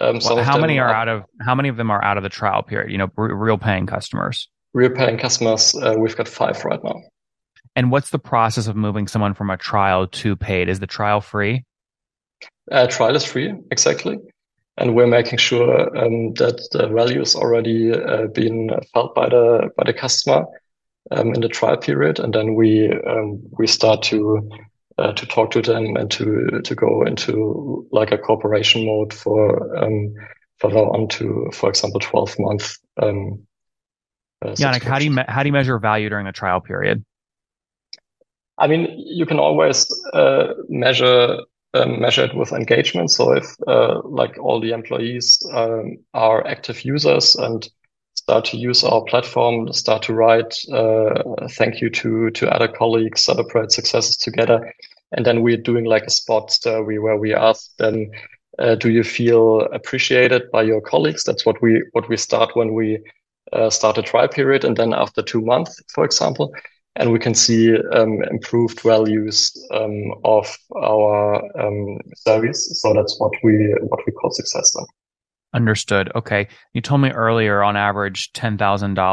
Um, 0.00 0.18
well, 0.24 0.42
how 0.42 0.58
many 0.58 0.78
are, 0.78 0.88
are, 0.88 0.94
out 0.94 1.08
of 1.08 1.24
how 1.40 1.54
many 1.54 1.68
of 1.68 1.76
them 1.76 1.90
are 1.90 2.04
out 2.04 2.16
of 2.16 2.22
the 2.22 2.28
trial 2.28 2.62
period? 2.62 2.90
You 2.90 2.98
know, 2.98 3.08
r- 3.16 3.34
real 3.34 3.56
paying 3.56 3.86
customers. 3.86 4.48
Real 4.74 4.90
paying 4.90 5.16
customers. 5.18 5.74
Uh, 5.74 5.94
we've 5.98 6.16
got 6.16 6.28
five 6.28 6.62
right 6.64 6.82
now. 6.82 7.00
And 7.74 7.90
what's 7.90 8.10
the 8.10 8.18
process 8.18 8.66
of 8.66 8.76
moving 8.76 9.06
someone 9.06 9.34
from 9.34 9.50
a 9.50 9.56
trial 9.56 10.06
to 10.06 10.36
paid? 10.36 10.68
Is 10.68 10.80
the 10.80 10.86
trial 10.86 11.20
free? 11.20 11.64
Uh, 12.70 12.86
trial 12.86 13.16
is 13.16 13.24
free, 13.24 13.54
exactly. 13.70 14.18
And 14.78 14.94
we're 14.94 15.06
making 15.06 15.38
sure 15.38 15.96
um, 15.96 16.34
that 16.34 16.68
the 16.72 16.88
value 16.88 17.22
is 17.22 17.34
already 17.34 17.92
uh, 17.92 18.26
being 18.34 18.70
felt 18.92 19.14
by 19.14 19.28
the 19.28 19.70
by 19.76 19.84
the 19.84 19.94
customer 19.94 20.44
um, 21.10 21.32
in 21.34 21.40
the 21.40 21.48
trial 21.48 21.78
period, 21.78 22.18
and 22.18 22.34
then 22.34 22.54
we 22.54 22.90
um, 22.90 23.40
we 23.58 23.66
start 23.66 24.02
to 24.04 24.50
uh, 24.98 25.12
to 25.12 25.26
talk 25.26 25.50
to 25.52 25.62
them 25.62 25.96
and 25.96 26.10
to 26.10 26.60
to 26.62 26.74
go 26.74 27.04
into 27.04 27.86
like 27.90 28.12
a 28.12 28.18
cooperation 28.18 28.84
mode 28.84 29.14
for 29.14 29.76
um, 29.82 30.14
further 30.58 30.78
on 30.78 31.08
to, 31.08 31.50
for 31.52 31.68
example, 31.68 32.00
12 32.00 32.36
month. 32.38 32.76
Um, 33.02 33.46
uh, 34.44 34.50
Yannick, 34.50 34.82
how 34.82 34.98
do 34.98 35.04
you 35.04 35.10
me- 35.10 35.24
how 35.26 35.42
do 35.42 35.48
you 35.48 35.52
measure 35.52 35.78
value 35.78 36.08
during 36.08 36.26
the 36.26 36.32
trial 36.32 36.60
period? 36.60 37.04
I 38.58 38.66
mean, 38.66 38.88
you 38.96 39.26
can 39.26 39.38
always 39.38 39.86
uh, 40.12 40.54
measure 40.68 41.38
um, 41.76 42.00
measure 42.00 42.24
it 42.24 42.34
with 42.34 42.52
engagement. 42.52 43.10
So 43.10 43.32
if 43.32 43.46
uh, 43.66 44.00
like 44.04 44.38
all 44.38 44.60
the 44.60 44.72
employees 44.72 45.38
um, 45.52 45.98
are 46.14 46.46
active 46.46 46.84
users 46.84 47.36
and 47.36 47.68
start 48.14 48.44
to 48.46 48.56
use 48.56 48.82
our 48.84 49.02
platform, 49.04 49.72
start 49.72 50.02
to 50.02 50.14
write 50.14 50.54
uh, 50.72 51.22
thank 51.50 51.80
you 51.80 51.90
to 51.90 52.30
to 52.30 52.54
other 52.54 52.68
colleagues, 52.68 53.24
celebrate 53.24 53.70
successes 53.72 54.16
together, 54.16 54.72
and 55.12 55.24
then 55.24 55.42
we're 55.42 55.62
doing 55.62 55.84
like 55.84 56.04
a 56.06 56.10
spot 56.10 56.50
survey 56.50 56.98
where 56.98 57.16
we 57.16 57.34
ask 57.34 57.76
them, 57.76 58.10
uh, 58.58 58.74
do 58.74 58.90
you 58.90 59.04
feel 59.04 59.62
appreciated 59.72 60.50
by 60.50 60.62
your 60.62 60.80
colleagues? 60.80 61.24
That's 61.24 61.46
what 61.46 61.60
we 61.62 61.82
what 61.92 62.08
we 62.08 62.16
start 62.16 62.56
when 62.56 62.74
we 62.74 62.98
uh, 63.52 63.70
start 63.70 63.98
a 63.98 64.02
trial 64.02 64.28
period, 64.28 64.64
and 64.64 64.76
then 64.76 64.92
after 64.92 65.22
two 65.22 65.40
months, 65.42 65.80
for 65.94 66.04
example, 66.04 66.52
and 66.96 67.12
we 67.12 67.18
can 67.18 67.34
see 67.34 67.76
um, 67.92 68.22
improved 68.30 68.80
values 68.80 69.52
um, 69.72 70.12
of 70.24 70.56
our 70.74 71.36
um, 71.60 71.98
service. 72.16 72.80
So 72.80 72.92
that's 72.94 73.18
what 73.18 73.32
we 73.42 73.74
what 73.82 74.00
we 74.06 74.12
call 74.12 74.30
success. 74.30 74.72
Then. 74.74 74.86
Understood. 75.54 76.12
Okay. 76.14 76.48
You 76.74 76.82
told 76.82 77.00
me 77.00 77.10
earlier 77.10 77.62
on 77.62 77.76
average 77.76 78.32
$10,000 78.32 78.58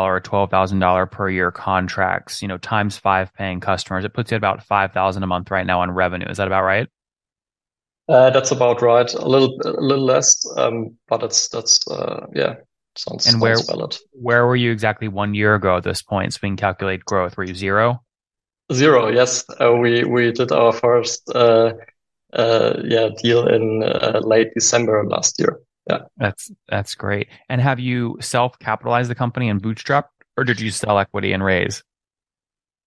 or 0.04 0.20
$12,000 0.20 1.12
per 1.12 1.30
year 1.30 1.52
contracts, 1.52 2.42
you 2.42 2.50
know, 2.50 2.58
times 2.58 2.98
five 2.98 3.34
paying 3.34 3.62
customers. 3.62 4.04
It 4.04 4.14
puts 4.14 4.32
you 4.32 4.36
at 4.36 4.40
about 4.40 4.62
5,000 4.64 5.24
a 5.24 5.28
month 5.28 5.52
right 5.52 5.66
now 5.66 5.80
on 5.80 5.92
revenue. 5.92 6.28
Is 6.28 6.38
that 6.38 6.48
about 6.48 6.64
right? 6.64 6.90
Uh, 8.10 8.30
that's 8.32 8.52
about 8.52 8.82
right. 8.82 9.14
A 9.14 9.26
little, 9.26 9.58
a 9.64 9.80
little 9.80 10.04
less, 10.04 10.46
um, 10.58 10.98
but 11.08 11.24
it's 11.24 11.48
that's 11.48 11.80
uh, 11.88 12.26
yeah, 12.36 12.56
sounds 12.96 13.28
and 13.28 13.42
where 13.42 13.58
valid. 13.64 13.98
where 14.12 14.46
were 14.46 14.56
you 14.56 14.72
exactly 14.72 15.08
one 15.08 15.34
year 15.34 15.56
ago 15.56 15.78
at 15.78 15.84
this 15.84 16.02
point? 16.02 16.34
So 16.34 16.40
we 16.44 16.50
can 16.50 16.58
calculate 16.58 17.06
growth. 17.06 17.38
Were 17.38 17.44
you 17.44 17.56
zero? 17.56 18.04
Zero. 18.72 19.10
Yes, 19.10 19.46
uh, 19.60 19.74
we 19.74 20.04
we 20.04 20.32
did 20.32 20.52
our 20.52 20.72
first 20.72 21.30
uh, 21.34 21.74
uh, 22.34 22.74
yeah 22.84 23.10
deal 23.22 23.48
in 23.48 23.84
uh, 23.84 24.22
late 24.24 24.54
December 24.54 25.06
last 25.08 25.40
year. 25.40 25.60
Yeah, 25.90 26.00
that's 26.18 26.52
that's 26.70 26.96
great. 26.96 27.28
And 27.50 27.60
have 27.62 27.80
you 27.80 28.18
self 28.22 28.58
capitalized 28.60 29.10
the 29.10 29.16
company 29.16 29.50
and 29.50 29.62
bootstrapped, 29.62 30.10
or 30.38 30.44
did 30.44 30.60
you 30.60 30.72
sell 30.72 30.98
equity 30.98 31.34
and 31.34 31.44
raise? 31.44 31.84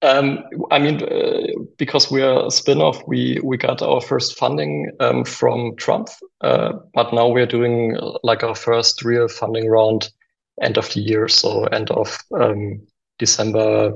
Um, 0.06 0.44
I 0.70 0.78
mean, 0.78 1.02
uh, 1.02 1.48
because 1.78 2.10
we're 2.12 2.46
a 2.46 2.50
spin-off, 2.50 3.02
we 3.08 3.40
we 3.42 3.56
got 3.56 3.82
our 3.82 4.00
first 4.00 4.38
funding 4.38 4.92
um, 5.00 5.24
from 5.24 5.74
TRUMPF, 5.74 6.10
uh, 6.42 6.72
but 6.94 7.12
now 7.12 7.28
we're 7.28 7.46
doing 7.46 7.98
like 8.22 8.44
our 8.44 8.54
first 8.54 9.04
real 9.04 9.26
funding 9.26 9.68
round 9.68 10.10
end 10.62 10.78
of 10.78 10.92
the 10.94 11.00
year, 11.00 11.26
so 11.26 11.64
end 11.64 11.90
of 11.90 12.18
um, 12.38 12.86
December, 13.18 13.94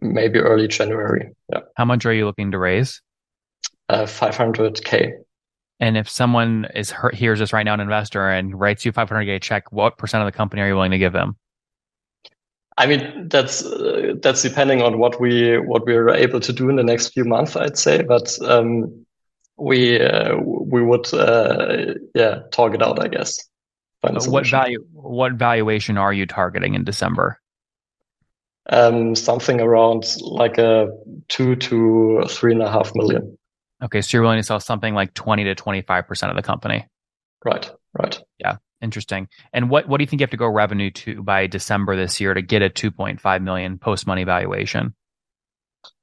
maybe 0.00 0.38
early 0.38 0.66
January. 0.66 1.30
Yeah. 1.52 1.60
How 1.76 1.84
much 1.84 2.06
are 2.06 2.14
you 2.14 2.24
looking 2.24 2.50
to 2.52 2.58
raise? 2.58 3.02
Uh, 3.90 4.04
500k. 4.04 5.12
And 5.78 5.98
if 5.98 6.08
someone 6.08 6.68
is 6.74 6.94
hears 7.12 7.40
this 7.40 7.52
right 7.52 7.64
now, 7.64 7.74
an 7.74 7.80
investor, 7.80 8.30
and 8.30 8.58
writes 8.58 8.86
you 8.86 8.92
500k 8.94 9.42
check, 9.42 9.70
what 9.72 9.98
percent 9.98 10.22
of 10.22 10.26
the 10.26 10.36
company 10.36 10.62
are 10.62 10.68
you 10.68 10.74
willing 10.74 10.92
to 10.92 10.98
give 10.98 11.12
them? 11.12 11.36
I 12.76 12.86
mean, 12.86 13.28
that's 13.28 13.64
uh, 13.64 14.14
that's 14.20 14.42
depending 14.42 14.82
on 14.82 14.98
what 14.98 15.20
we 15.20 15.58
what 15.58 15.86
we're 15.86 16.10
able 16.10 16.40
to 16.40 16.52
do 16.52 16.68
in 16.68 16.76
the 16.76 16.82
next 16.82 17.08
few 17.08 17.24
months, 17.24 17.54
I'd 17.54 17.78
say. 17.78 18.02
But 18.02 18.36
um, 18.42 19.06
we 19.56 20.00
uh, 20.00 20.36
we 20.36 20.82
would 20.82 21.12
uh, 21.14 21.94
yeah 22.14 22.40
talk 22.50 22.74
it 22.74 22.82
out, 22.82 23.02
I 23.02 23.08
guess. 23.08 23.38
What 24.02 24.46
value? 24.46 24.84
What 24.92 25.32
valuation 25.34 25.96
are 25.96 26.12
you 26.12 26.26
targeting 26.26 26.74
in 26.74 26.84
December? 26.84 27.40
Um, 28.68 29.14
something 29.14 29.60
around 29.60 30.04
like 30.20 30.58
a 30.58 30.88
two 31.28 31.56
to 31.56 32.24
three 32.28 32.52
and 32.52 32.62
a 32.62 32.70
half 32.70 32.94
million. 32.94 33.38
Okay, 33.82 34.02
so 34.02 34.16
you're 34.16 34.22
willing 34.22 34.38
to 34.38 34.42
sell 34.42 34.60
something 34.60 34.94
like 34.94 35.14
twenty 35.14 35.44
to 35.44 35.54
twenty 35.54 35.82
five 35.82 36.06
percent 36.06 36.30
of 36.30 36.36
the 36.36 36.42
company. 36.42 36.86
Right. 37.44 37.70
Right. 37.92 38.20
Yeah. 38.38 38.56
Interesting. 38.84 39.28
And 39.54 39.70
what, 39.70 39.88
what 39.88 39.96
do 39.96 40.02
you 40.02 40.06
think 40.06 40.20
you 40.20 40.24
have 40.24 40.30
to 40.30 40.36
go 40.36 40.46
revenue 40.46 40.90
to 40.90 41.22
by 41.22 41.46
December 41.46 41.96
this 41.96 42.20
year 42.20 42.34
to 42.34 42.42
get 42.42 42.60
a 42.60 42.68
2.5 42.68 43.42
million 43.42 43.78
post 43.78 44.06
money 44.06 44.24
valuation? 44.24 44.94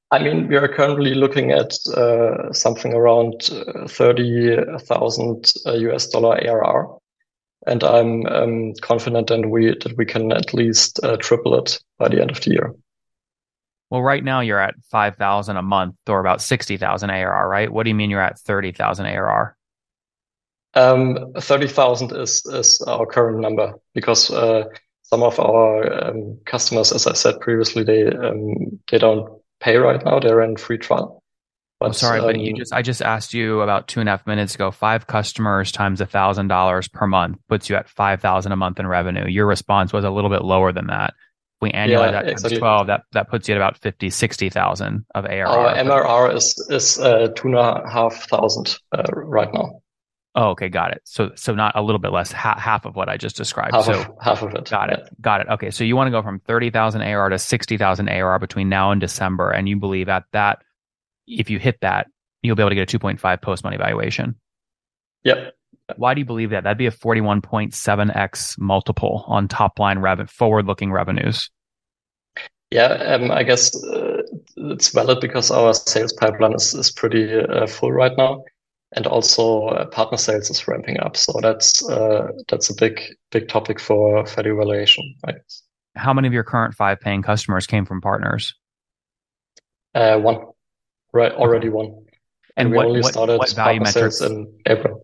I 0.10 0.18
mean, 0.18 0.48
we 0.48 0.58
are 0.58 0.68
currently 0.68 1.14
looking 1.14 1.52
at 1.52 1.74
uh, 1.96 2.52
something 2.52 2.94
around 2.94 3.50
uh, 3.52 3.88
30,000 3.88 5.54
uh, 5.68 5.74
US 5.74 6.08
dollar 6.08 6.44
ARR. 6.44 6.98
And 7.68 7.84
I'm 7.84 8.26
um, 8.26 8.74
confident 8.82 9.28
that 9.28 9.48
we, 9.48 9.68
that 9.68 9.96
we 9.96 10.06
can 10.06 10.32
at 10.32 10.52
least 10.52 11.00
uh, 11.04 11.18
triple 11.18 11.56
it 11.60 11.80
by 12.00 12.10
the 12.10 12.20
end 12.20 12.32
of 12.32 12.42
the 12.42 12.50
year. 12.50 12.74
Well, 13.92 14.02
right 14.02 14.24
now 14.24 14.40
you're 14.40 14.60
at 14.60 14.74
5,000 14.90 15.56
a 15.56 15.62
month 15.62 15.96
or 16.10 16.20
about 16.20 16.42
60,000 16.42 17.10
ARR, 17.12 17.48
right? 17.48 17.72
What 17.72 17.84
do 17.84 17.90
you 17.90 17.96
mean 17.96 18.10
you're 18.10 18.22
at 18.22 18.40
30,000 18.40 19.06
ARR? 19.06 19.56
Um, 20.74 21.34
30,000 21.38 22.16
is, 22.16 22.46
is 22.46 22.82
our 22.88 23.06
current 23.06 23.40
number 23.40 23.74
because, 23.94 24.32
uh, 24.32 24.66
some 25.04 25.24
of 25.24 25.38
our 25.40 26.08
um, 26.08 26.40
customers, 26.46 26.94
as 26.94 27.06
I 27.06 27.14
said 27.14 27.42
previously, 27.42 27.84
they, 27.84 28.08
um, 28.08 28.80
they 28.90 28.98
don't 28.98 29.42
pay 29.60 29.76
right 29.76 30.04
now. 30.06 30.20
They're 30.20 30.42
in 30.42 30.56
free 30.56 30.78
trial. 30.78 31.22
But, 31.82 31.88
I'm 31.88 31.94
sorry, 31.94 32.22
but 32.22 32.40
you 32.40 32.52
um, 32.52 32.58
just, 32.58 32.74
I 32.74 32.82
just 32.82 33.02
asked 33.02 33.34
you 33.34 33.60
about 33.62 33.90
two 33.90 34.00
and 34.00 34.08
a 34.08 34.14
half 34.14 34.26
minutes 34.26 34.56
ago, 34.56 34.72
five 34.72 35.08
customers 35.08 35.72
times 35.72 36.00
a 36.00 36.06
thousand 36.06 36.48
dollars 36.48 36.88
per 36.88 37.08
month 37.08 37.40
puts 37.50 37.70
you 37.70 37.76
at 37.76 37.90
5,000 37.90 38.52
a 38.52 38.56
month 38.56 38.80
in 38.80 38.88
revenue. 38.88 39.28
Your 39.28 39.48
response 39.48 39.92
was 39.92 40.06
a 40.06 40.10
little 40.10 40.30
bit 40.30 40.44
lower 40.44 40.72
than 40.72 40.88
that 40.88 41.14
we 41.62 41.72
annualize 41.72 41.90
yeah, 41.90 42.12
that 42.12 42.22
times 42.24 42.32
exactly. 42.32 42.58
12, 42.58 42.88
that, 42.88 43.04
that 43.12 43.30
puts 43.30 43.48
you 43.48 43.54
at 43.54 43.58
about 43.58 43.78
50, 43.78 44.10
60,000 44.10 45.06
of 45.14 45.26
ARR. 45.26 45.48
Our 45.48 45.76
MRR 45.76 46.36
is, 46.36 46.68
is 46.70 47.00
uh, 47.00 47.28
two 47.36 47.50
and 47.50 47.58
a 47.58 47.88
half 47.88 48.28
thousand 48.28 48.76
uh, 48.92 49.04
right 49.14 49.54
now. 49.54 49.81
Oh, 50.34 50.52
okay, 50.52 50.70
got 50.70 50.92
it. 50.92 51.02
So, 51.04 51.32
so 51.36 51.54
not 51.54 51.76
a 51.76 51.82
little 51.82 52.00
bit 52.00 52.14
less, 52.14 52.32
ha- 52.32 52.58
half 52.58 52.86
of 52.86 52.96
what 52.96 53.10
I 53.10 53.18
just 53.18 53.36
described. 53.36 53.76
Half 53.76 53.86
so 53.86 54.00
of, 54.00 54.08
half 54.22 54.42
of 54.42 54.54
it. 54.54 54.70
Got 54.70 54.92
it, 54.92 55.10
got 55.20 55.42
it. 55.42 55.48
Okay, 55.50 55.72
so 55.72 55.84
you 55.84 55.96
want 55.96 56.08
to 56.08 56.12
go 56.12 56.22
from 56.22 56.40
thirty 56.40 56.70
thousand 56.70 57.02
AR 57.02 57.30
to 57.30 57.38
sixty 57.38 57.78
thousand 57.78 58.08
AR 58.08 58.40
between 58.40 58.70
now 58.70 58.92
and 58.92 59.02
December, 59.02 59.52
and 59.52 59.68
you 59.68 59.76
believe 59.76 60.08
at 60.08 60.24
that, 60.32 60.62
if 61.28 61.50
you 61.50 61.60
hit 61.60 61.80
that, 61.82 62.08
you'll 62.42 62.56
be 62.56 62.64
able 62.64 62.70
to 62.70 62.76
get 62.76 62.84
a 62.84 62.86
two 62.86 63.00
point 63.00 63.20
five 63.20 63.42
post 63.42 63.64
money 63.66 63.76
valuation. 63.76 64.36
Yep. 65.24 65.54
Why 65.98 66.14
do 66.14 66.22
you 66.22 66.26
believe 66.26 66.52
that? 66.52 66.64
That'd 66.64 66.78
be 66.78 66.86
a 66.86 66.92
forty 66.92 67.20
one 67.20 67.42
point 67.42 67.74
seven 67.74 68.10
x 68.10 68.58
multiple 68.58 69.26
on 69.28 69.50
top 69.50 69.80
line 69.80 70.00
revenue, 70.00 70.28
forward 70.28 70.66
looking 70.66 70.94
revenues. 70.94 71.50
Yeah, 72.70 72.86
um, 72.86 73.32
I 73.32 73.44
guess 73.44 73.76
uh, 73.84 74.22
it's 74.56 74.94
valid 74.94 75.20
because 75.20 75.52
our 75.52 75.74
sales 75.74 76.14
pipeline 76.14 76.54
is 76.54 76.74
is 76.74 76.90
pretty 76.90 77.38
uh, 77.38 77.68
full 77.68 77.92
right 77.92 78.16
now 78.18 78.46
and 78.94 79.08
also 79.08 79.68
uh, 79.68 79.86
partner 79.86 80.18
sales 80.18 80.50
is 80.50 80.68
ramping 80.68 81.00
up. 81.00 81.16
So 81.16 81.34
that's 81.42 81.88
uh, 81.90 82.28
that's 82.50 82.70
a 82.70 82.76
big 82.76 83.02
big 83.32 83.48
topic 83.48 83.80
for 83.80 84.26
value 84.26 84.54
evaluation. 84.54 85.16
Right? 85.26 85.36
How 85.96 86.14
many 86.14 86.28
of 86.28 86.34
your 86.34 86.44
current 86.44 86.74
five 86.74 87.00
paying 87.00 87.22
customers 87.22 87.68
came 87.68 87.86
from 87.86 88.02
partners? 88.02 88.54
Uh, 89.94 90.18
one, 90.18 90.40
right? 91.14 91.32
Already 91.32 91.70
one. 91.70 92.06
And, 92.58 92.68
and 92.68 92.72
we 92.72 92.78
only 92.78 93.02
what, 93.02 93.14
started 93.14 93.38
what 93.40 93.52
value 93.54 93.82
metrics 93.82 94.22
in 94.22 94.54
April. 94.66 95.04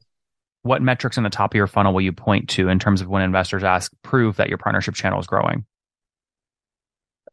What 0.64 0.82
metrics 0.82 1.18
in 1.18 1.24
the 1.24 1.30
top 1.30 1.54
of 1.54 1.56
your 1.56 1.68
funnel 1.68 1.94
will 1.94 2.02
you 2.02 2.12
point 2.12 2.50
to 2.50 2.68
in 2.68 2.80
terms 2.80 3.02
of 3.02 3.08
when 3.08 3.22
investors 3.22 3.64
ask 3.64 3.92
prove 4.02 4.36
that 4.38 4.50
your 4.50 4.58
partnership 4.58 4.96
channel 4.96 5.20
is 5.20 5.28
growing? 5.28 5.66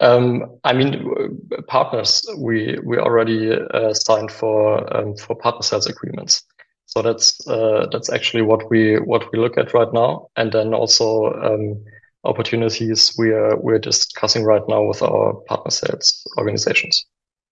Um, 0.01 0.59
I 0.65 0.73
mean, 0.73 1.39
partners, 1.69 2.23
we 2.39 2.79
we 2.85 2.99
already 2.99 3.53
uh, 3.53 3.95
signed 3.95 4.31
for 4.31 4.97
um, 4.97 5.17
for 5.17 5.37
partner 5.37 5.63
sales 5.63 5.87
agreements. 5.87 6.43
So 6.87 7.03
that's 7.03 7.47
uh, 7.47 7.87
that's 7.93 8.11
actually 8.11 8.43
what 8.43 8.69
we 8.71 8.97
what 8.97 9.31
we 9.33 9.39
look 9.39 9.57
at 9.57 9.73
right 9.73 9.93
now, 9.93 10.29
and 10.37 10.53
then 10.53 10.75
also 10.75 11.33
um, 11.33 11.83
opportunities 12.25 13.15
we 13.19 13.31
are 13.31 13.57
we're 13.57 13.79
discussing 13.79 14.45
right 14.45 14.63
now 14.69 14.83
with 14.83 15.03
our 15.03 15.35
partner 15.47 15.71
sales 15.71 16.23
organizations. 16.39 17.07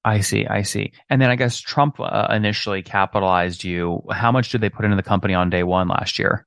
I 0.05 0.21
see, 0.21 0.47
I 0.47 0.63
see. 0.63 0.93
And 1.11 1.23
then 1.23 1.31
I 1.31 1.37
guess 1.37 1.63
TRUMPF 1.63 2.01
uh, 2.01 2.35
initially 2.35 2.83
capitalized 2.83 3.63
you. 3.63 4.03
How 4.11 4.33
much 4.33 4.49
did 4.51 4.61
they 4.61 4.69
put 4.69 4.85
into 4.85 4.97
the 4.97 5.03
company 5.03 5.35
on 5.35 5.49
day 5.49 5.63
one 5.63 5.87
last 5.87 6.19
year? 6.19 6.45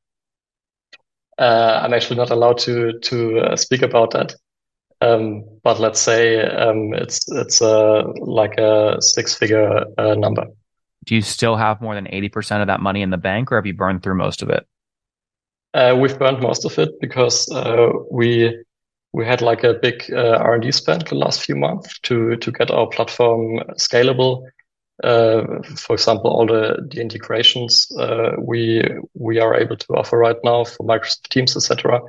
Uh, 1.38 1.80
I'm 1.84 1.94
actually 1.94 2.18
not 2.18 2.32
allowed 2.32 2.58
to 2.60 3.00
to 3.00 3.40
uh, 3.40 3.56
speak 3.56 3.82
about 3.82 4.12
that. 4.12 4.36
Um, 5.06 5.44
but 5.64 5.80
let's 5.80 6.02
say 6.02 6.42
um, 6.42 6.94
it's 6.94 7.20
it's 7.32 7.62
a 7.62 8.04
like 8.18 8.56
a 8.58 8.98
six 9.02 9.36
figure 9.36 9.86
uh, 9.98 10.16
number. 10.16 10.46
Do 11.06 11.16
you 11.16 11.22
still 11.22 11.56
have 11.56 11.82
more 11.82 11.96
than 11.96 12.08
eighty 12.16 12.30
percent 12.30 12.62
of 12.62 12.68
that 12.68 12.82
money 12.82 13.02
in 13.02 13.12
the 13.12 13.18
bank, 13.18 13.52
or 13.52 13.56
have 13.56 13.68
you 13.68 13.76
burned 13.76 14.02
through 14.02 14.18
most 14.18 14.42
of 14.42 14.50
it? 14.50 14.66
Uh, 15.74 15.96
we've 16.00 16.18
burned 16.18 16.42
most 16.42 16.66
of 16.66 16.80
it 16.80 16.90
because 17.02 17.48
uh, 17.52 17.90
we 18.12 18.56
we 19.14 19.26
had 19.26 19.42
like 19.42 19.64
a 19.64 19.74
big 19.74 20.04
uh, 20.12 20.38
R 20.40 20.54
and 20.56 20.64
D 20.64 20.72
spend 20.72 21.08
the 21.08 21.16
last 21.16 21.44
few 21.46 21.56
months 21.56 22.00
to 22.04 22.36
to 22.38 22.52
get 22.52 22.72
our 22.72 22.88
platform 22.88 23.60
scalable 23.78 24.44
Uh, 25.04 25.44
for 25.76 25.94
example, 25.94 26.32
all 26.32 26.48
the, 26.48 26.80
the 26.90 27.02
integrations 27.02 27.88
uh, 28.00 28.32
we 28.40 28.82
we 29.14 29.42
are 29.42 29.54
able 29.62 29.76
to 29.76 29.94
offer 29.94 30.18
right 30.18 30.40
now 30.44 30.64
for 30.64 30.88
Microsoft 30.88 31.28
Teams, 31.30 31.56
etc. 31.56 32.00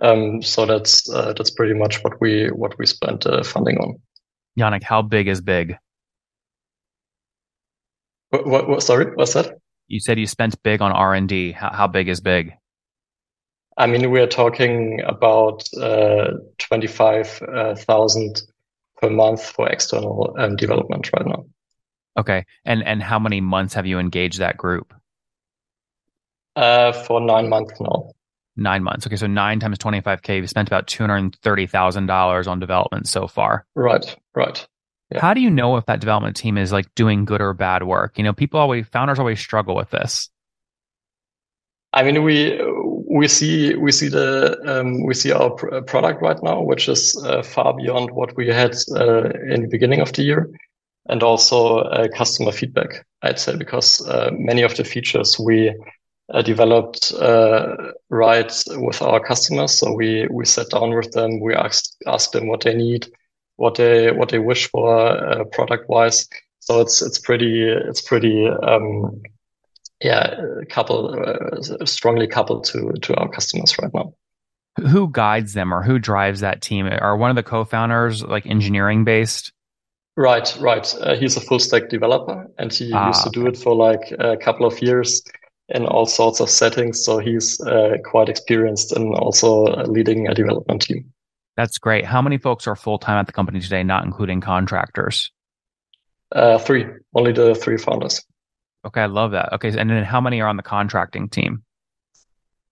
Um, 0.00 0.42
so 0.42 0.66
that's 0.66 1.08
uh, 1.10 1.32
that's 1.36 1.50
pretty 1.50 1.74
much 1.74 2.02
what 2.04 2.20
we 2.20 2.48
what 2.48 2.78
we 2.78 2.86
spent 2.86 3.26
uh, 3.26 3.42
funding 3.42 3.78
on. 3.78 4.00
Yannick, 4.58 4.82
how 4.82 5.02
big 5.02 5.28
is 5.28 5.40
big? 5.40 5.76
What, 8.30 8.46
what, 8.46 8.68
what, 8.68 8.82
sorry, 8.82 9.06
what's 9.14 9.34
that? 9.34 9.58
You 9.86 10.00
said 10.00 10.18
you 10.18 10.26
spent 10.26 10.62
big 10.62 10.82
on 10.82 10.92
R 10.92 11.14
and 11.14 11.28
D. 11.28 11.52
How, 11.52 11.72
how 11.72 11.86
big 11.86 12.08
is 12.08 12.20
big? 12.20 12.52
I 13.76 13.86
mean, 13.86 14.10
we 14.10 14.20
are 14.20 14.26
talking 14.26 15.00
about 15.06 15.62
uh, 15.80 16.32
twenty 16.58 16.88
five 16.88 17.28
thousand 17.78 18.42
per 19.00 19.08
month 19.08 19.44
for 19.44 19.68
external 19.68 20.34
um, 20.38 20.56
development 20.56 21.10
right 21.16 21.26
now. 21.26 21.44
Okay. 22.18 22.44
And 22.64 22.82
and 22.82 23.02
how 23.02 23.18
many 23.18 23.40
months 23.40 23.74
have 23.74 23.86
you 23.86 23.98
engaged 23.98 24.40
that 24.40 24.56
group? 24.56 24.92
Uh, 26.56 26.92
for 26.92 27.20
nine 27.20 27.48
months 27.48 27.80
now. 27.80 28.10
Nine 28.58 28.82
months. 28.82 29.06
Okay, 29.06 29.14
so 29.14 29.28
nine 29.28 29.60
times 29.60 29.78
twenty 29.78 30.00
five 30.00 30.22
k. 30.22 30.36
You've 30.36 30.50
spent 30.50 30.68
about 30.68 30.88
two 30.88 31.04
hundred 31.04 31.36
thirty 31.36 31.68
thousand 31.68 32.06
dollars 32.06 32.48
on 32.48 32.58
development 32.58 33.06
so 33.06 33.28
far. 33.28 33.64
Right. 33.76 34.16
Right. 34.34 34.66
Yeah. 35.12 35.20
How 35.20 35.32
do 35.32 35.40
you 35.40 35.48
know 35.48 35.76
if 35.76 35.86
that 35.86 36.00
development 36.00 36.36
team 36.36 36.58
is 36.58 36.72
like 36.72 36.92
doing 36.96 37.24
good 37.24 37.40
or 37.40 37.54
bad 37.54 37.84
work? 37.84 38.18
You 38.18 38.24
know, 38.24 38.32
people 38.32 38.58
always 38.58 38.86
founders 38.88 39.20
always 39.20 39.38
struggle 39.38 39.76
with 39.76 39.90
this. 39.90 40.28
I 41.92 42.02
mean, 42.02 42.24
we 42.24 42.60
we 43.08 43.28
see 43.28 43.76
we 43.76 43.92
see 43.92 44.08
the 44.08 44.58
um, 44.66 45.06
we 45.06 45.14
see 45.14 45.30
our 45.30 45.50
pr- 45.50 45.80
product 45.86 46.20
right 46.20 46.42
now, 46.42 46.60
which 46.60 46.88
is 46.88 47.16
uh, 47.24 47.42
far 47.42 47.74
beyond 47.76 48.10
what 48.10 48.36
we 48.36 48.48
had 48.48 48.74
uh, 48.96 49.30
in 49.48 49.62
the 49.62 49.68
beginning 49.70 50.00
of 50.00 50.12
the 50.14 50.22
year 50.22 50.50
and 51.08 51.22
also 51.22 51.78
uh, 51.78 52.08
customer 52.08 52.52
feedback, 52.52 53.06
I'd 53.22 53.38
say, 53.38 53.56
because 53.56 54.06
uh, 54.06 54.30
many 54.32 54.62
of 54.62 54.76
the 54.76 54.84
features 54.84 55.38
we 55.38 55.74
uh, 56.32 56.42
developed 56.42 57.12
uh, 57.12 57.74
right 58.10 58.52
with 58.76 59.00
our 59.02 59.20
customers. 59.20 59.78
So 59.78 59.92
we 59.92 60.26
we 60.30 60.44
sat 60.44 60.70
down 60.70 60.94
with 60.94 61.12
them, 61.12 61.40
we 61.40 61.54
asked 61.54 61.96
asked 62.06 62.32
them 62.32 62.48
what 62.48 62.62
they 62.62 62.74
need, 62.74 63.06
what 63.56 63.76
they 63.76 64.10
what 64.12 64.28
they 64.28 64.38
wish 64.38 64.68
for 64.70 64.98
uh, 64.98 65.44
product 65.44 65.88
wise. 65.88 66.28
So 66.60 66.80
it's 66.80 67.02
it's 67.02 67.18
pretty 67.18 67.68
it's 67.68 68.02
pretty 68.02 68.48
um, 68.48 69.22
yeah 70.02 70.40
couple 70.68 71.14
uh, 71.18 71.84
strongly 71.86 72.26
coupled 72.26 72.64
to 72.64 72.92
to 73.02 73.14
our 73.16 73.28
customers 73.28 73.76
right 73.78 73.92
now 73.94 74.12
who 74.86 75.10
guides 75.10 75.54
them 75.54 75.74
or 75.74 75.82
who 75.82 75.98
drives 75.98 76.38
that 76.38 76.62
team 76.62 76.86
are 76.86 77.16
one 77.16 77.30
of 77.30 77.36
the 77.36 77.42
co-founders 77.42 78.22
like 78.22 78.46
engineering 78.46 79.04
based 79.04 79.52
Right, 80.16 80.52
right. 80.58 80.92
Uh, 81.00 81.14
he's 81.14 81.36
a 81.36 81.40
full 81.40 81.60
stack 81.60 81.90
developer 81.90 82.50
and 82.58 82.72
he 82.72 82.92
ah, 82.92 83.06
used 83.06 83.22
to 83.22 83.30
do 83.30 83.46
it 83.46 83.56
for 83.56 83.72
like 83.72 84.12
a 84.18 84.36
couple 84.36 84.66
of 84.66 84.82
years 84.82 85.22
in 85.68 85.86
all 85.86 86.06
sorts 86.06 86.40
of 86.40 86.50
settings. 86.50 87.04
So 87.04 87.18
he's 87.18 87.60
uh, 87.60 87.98
quite 88.04 88.28
experienced 88.28 88.96
in 88.96 89.14
also 89.14 89.64
leading 89.84 90.28
a 90.28 90.34
development 90.34 90.82
team. 90.82 91.12
That's 91.56 91.78
great. 91.78 92.04
How 92.04 92.22
many 92.22 92.38
folks 92.38 92.66
are 92.66 92.76
full 92.76 92.98
time 92.98 93.18
at 93.18 93.26
the 93.26 93.32
company 93.32 93.60
today, 93.60 93.82
not 93.82 94.04
including 94.04 94.40
contractors? 94.40 95.30
Uh, 96.30 96.58
three, 96.58 96.86
only 97.14 97.32
the 97.32 97.54
three 97.54 97.78
founders. 97.78 98.24
Okay, 98.86 99.02
I 99.02 99.06
love 99.06 99.32
that. 99.32 99.52
Okay, 99.54 99.76
and 99.76 99.90
then 99.90 100.04
how 100.04 100.20
many 100.20 100.40
are 100.40 100.48
on 100.48 100.56
the 100.56 100.62
contracting 100.62 101.28
team? 101.28 101.64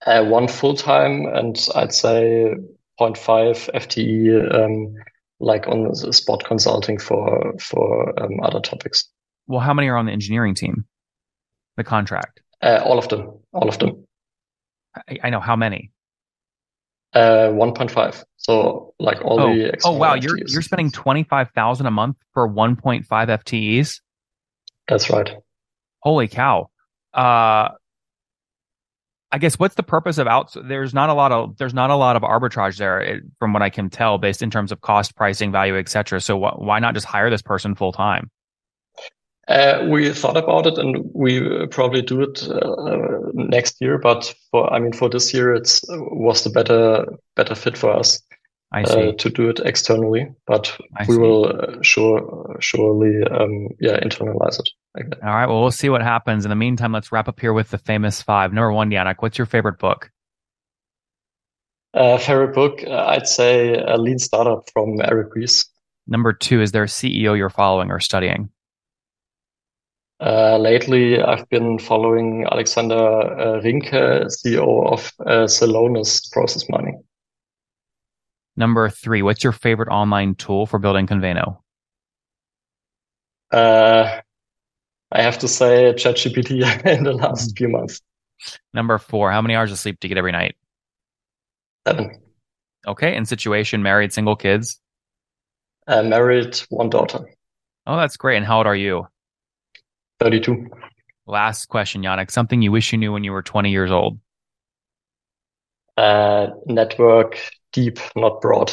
Uh, 0.05 0.25
one 0.25 0.47
full 0.47 0.75
time, 0.75 1.27
and 1.27 1.69
I'd 1.75 1.93
say 1.93 2.55
0.5 3.01 3.71
FTE 3.75 4.55
um, 4.55 4.95
like 5.41 5.67
on 5.67 5.83
the 5.83 6.13
spot 6.13 6.45
consulting 6.45 6.99
for 6.99 7.55
for 7.59 8.23
um, 8.23 8.41
other 8.43 8.61
topics. 8.61 9.09
Well, 9.47 9.61
how 9.61 9.75
many 9.75 9.89
are 9.89 9.97
on 9.97 10.07
the 10.07 10.13
engineering 10.13 10.55
team? 10.55 10.87
The 11.77 11.85
contract. 11.85 12.41
Uh, 12.63 12.81
all 12.85 12.99
of 12.99 13.09
them. 13.09 13.33
All 13.53 13.69
of 13.69 13.79
them. 13.79 14.07
I, 15.09 15.19
I 15.25 15.31
know 15.31 15.41
how 15.41 15.57
many. 15.57 15.91
Uh, 17.13 17.49
1.5. 17.51 18.25
So 18.37 18.95
like 18.99 19.23
all 19.25 19.41
oh. 19.41 19.55
the. 19.55 19.79
Oh 19.85 19.93
wow, 19.93 20.15
you're 20.15 20.39
you're 20.47 20.63
spending 20.63 20.91
25,000 20.91 21.87
a 21.87 21.91
month 21.91 22.17
for 22.33 22.49
1.5 22.49 23.07
FTEs. 23.07 24.01
That's 24.89 25.11
right. 25.11 25.37
Holy 26.01 26.29
cow. 26.29 26.71
Uh, 27.13 27.71
I 29.33 29.39
guess 29.39 29.59
what's 29.59 29.75
the 29.75 29.83
purpose 29.83 30.19
of 30.19 30.27
out? 30.27 30.55
There's 30.55 30.95
not 30.95 31.11
a 31.11 31.15
lot 31.15 31.33
of 31.33 31.57
there's 31.59 31.75
not 31.75 31.91
a 31.91 31.97
lot 31.97 32.17
of 32.17 32.23
arbitrage 32.23 32.79
there, 32.79 33.03
eh, 33.03 33.19
from 33.39 33.53
what 33.53 33.63
I 33.63 33.71
can 33.71 33.91
tell, 33.91 34.19
based 34.19 34.43
in 34.43 34.51
terms 34.51 34.71
of 34.71 34.81
cost, 34.81 35.17
pricing, 35.17 35.51
value, 35.51 35.77
etc. 35.77 36.21
So 36.21 36.39
wh- 36.39 36.61
why 36.61 36.79
not 36.79 36.95
just 36.95 37.07
hire 37.07 37.29
this 37.29 37.43
person 37.43 37.75
full 37.75 37.93
time? 37.93 38.31
Uh, 39.49 39.87
we 39.89 40.13
thought 40.13 40.37
about 40.37 40.67
it, 40.67 40.77
and 40.77 41.09
we 41.15 41.39
uh, 41.39 41.67
probably 41.67 42.03
do 42.03 42.21
it 42.21 42.49
uh, 42.49 43.31
next 43.35 43.81
year. 43.81 43.97
But 43.97 44.35
for 44.51 44.73
I 44.73 44.81
mean, 44.81 44.93
for 44.93 45.09
this 45.09 45.33
year, 45.33 45.55
it's 45.55 45.89
uh, 45.89 45.99
was 45.99 46.43
the 46.43 46.51
better 46.51 47.07
better 47.37 47.55
fit 47.55 47.79
for 47.79 47.93
us 47.93 48.21
uh, 48.73 49.13
to 49.13 49.31
do 49.31 49.49
it 49.49 49.61
externally. 49.61 50.27
But 50.49 50.77
I 50.97 51.05
we 51.07 51.15
see. 51.15 51.21
will 51.21 51.47
uh, 51.47 51.81
sure 51.83 52.57
surely 52.59 53.23
um, 53.31 53.69
yeah 53.81 54.01
internalize 54.01 54.59
it. 54.59 54.69
All 55.23 55.31
right. 55.31 55.47
Well, 55.47 55.61
we'll 55.61 55.71
see 55.71 55.91
what 55.91 56.03
happens. 56.03 56.45
In 56.45 56.49
the 56.49 56.57
meantime, 56.57 56.91
let's 56.91 57.13
wrap 57.13 57.29
up 57.29 57.39
here 57.39 57.53
with 57.53 57.71
the 57.71 57.79
famous 57.79 58.21
five. 58.21 58.53
Number 58.53 58.73
one, 58.73 58.91
Yannick, 58.91 59.17
what's 59.21 59.39
your 59.39 59.47
favorite 59.47 59.79
book? 59.79 60.11
Uh, 61.95 62.19
favorite 62.19 62.55
book, 62.55 62.83
uh, 62.87 63.07
I'd 63.07 63.27
say 63.27 63.75
a 63.75 63.97
lean 63.97 64.19
startup 64.19 64.69
from 64.73 65.01
Eric 65.01 65.35
Ries. 65.35 65.65
Number 66.07 66.33
two, 66.33 66.61
is 66.61 66.73
there 66.73 66.83
a 66.83 66.89
CEO 66.89 67.37
you're 67.37 67.49
following 67.49 67.91
or 67.91 68.01
studying? 68.01 68.51
Uh, 70.19 70.57
lately, 70.57 71.21
I've 71.21 71.49
been 71.51 71.79
following 71.79 72.47
Alexander 72.51 72.95
uh, 72.97 73.61
Rinke, 73.61 74.27
CEO 74.27 74.91
of 74.91 75.13
uh, 75.21 75.47
Celonis 75.47 76.31
Process 76.33 76.69
Mining. 76.71 77.03
Number 78.57 78.89
three, 78.89 79.21
what's 79.21 79.45
your 79.45 79.53
favorite 79.53 79.91
online 79.91 80.35
tool 80.35 80.65
for 80.65 80.79
building 80.79 81.07
Conveno? 81.07 81.59
Uh, 83.53 84.21
I 85.13 85.23
have 85.23 85.39
to 85.41 85.49
say 85.49 85.93
ChatGPT 85.95 86.87
in 86.87 87.05
the 87.05 87.13
last 87.13 87.57
few 87.57 87.69
months. 87.69 88.01
Number 88.73 88.97
four, 88.99 89.31
how 89.31 89.43
many 89.43 89.55
hours 89.55 89.71
of 89.71 89.79
sleep 89.79 90.01
do 90.01 90.09
you 90.09 90.15
get 90.15 90.19
every 90.19 90.33
night? 90.33 90.57
Seven. 91.87 92.21
Okay. 92.87 93.15
in 93.15 93.27
situation, 93.27 93.83
married, 93.83 94.13
single 94.13 94.37
kids? 94.37 94.81
Uh, 95.87 96.03
married, 96.03 96.57
one 96.71 96.89
daughter. 96.89 97.21
Oh, 97.87 97.97
that's 97.97 98.17
great. 98.17 98.39
And 98.39 98.47
how 98.47 98.59
old 98.59 98.67
are 98.67 98.75
you? 98.75 99.07
32. 100.21 100.69
Last 101.27 101.67
question, 101.67 102.03
Yannick. 102.03 102.31
Something 102.31 102.63
you 102.63 102.73
wish 102.73 102.93
you 102.93 102.99
knew 102.99 103.13
when 103.13 103.25
you 103.25 103.33
were 103.33 103.43
20 103.43 103.71
years 103.71 103.91
old? 103.91 104.19
Uh, 105.97 106.49
network 106.67 107.41
deep, 107.73 107.99
not 108.15 108.41
broad, 108.41 108.73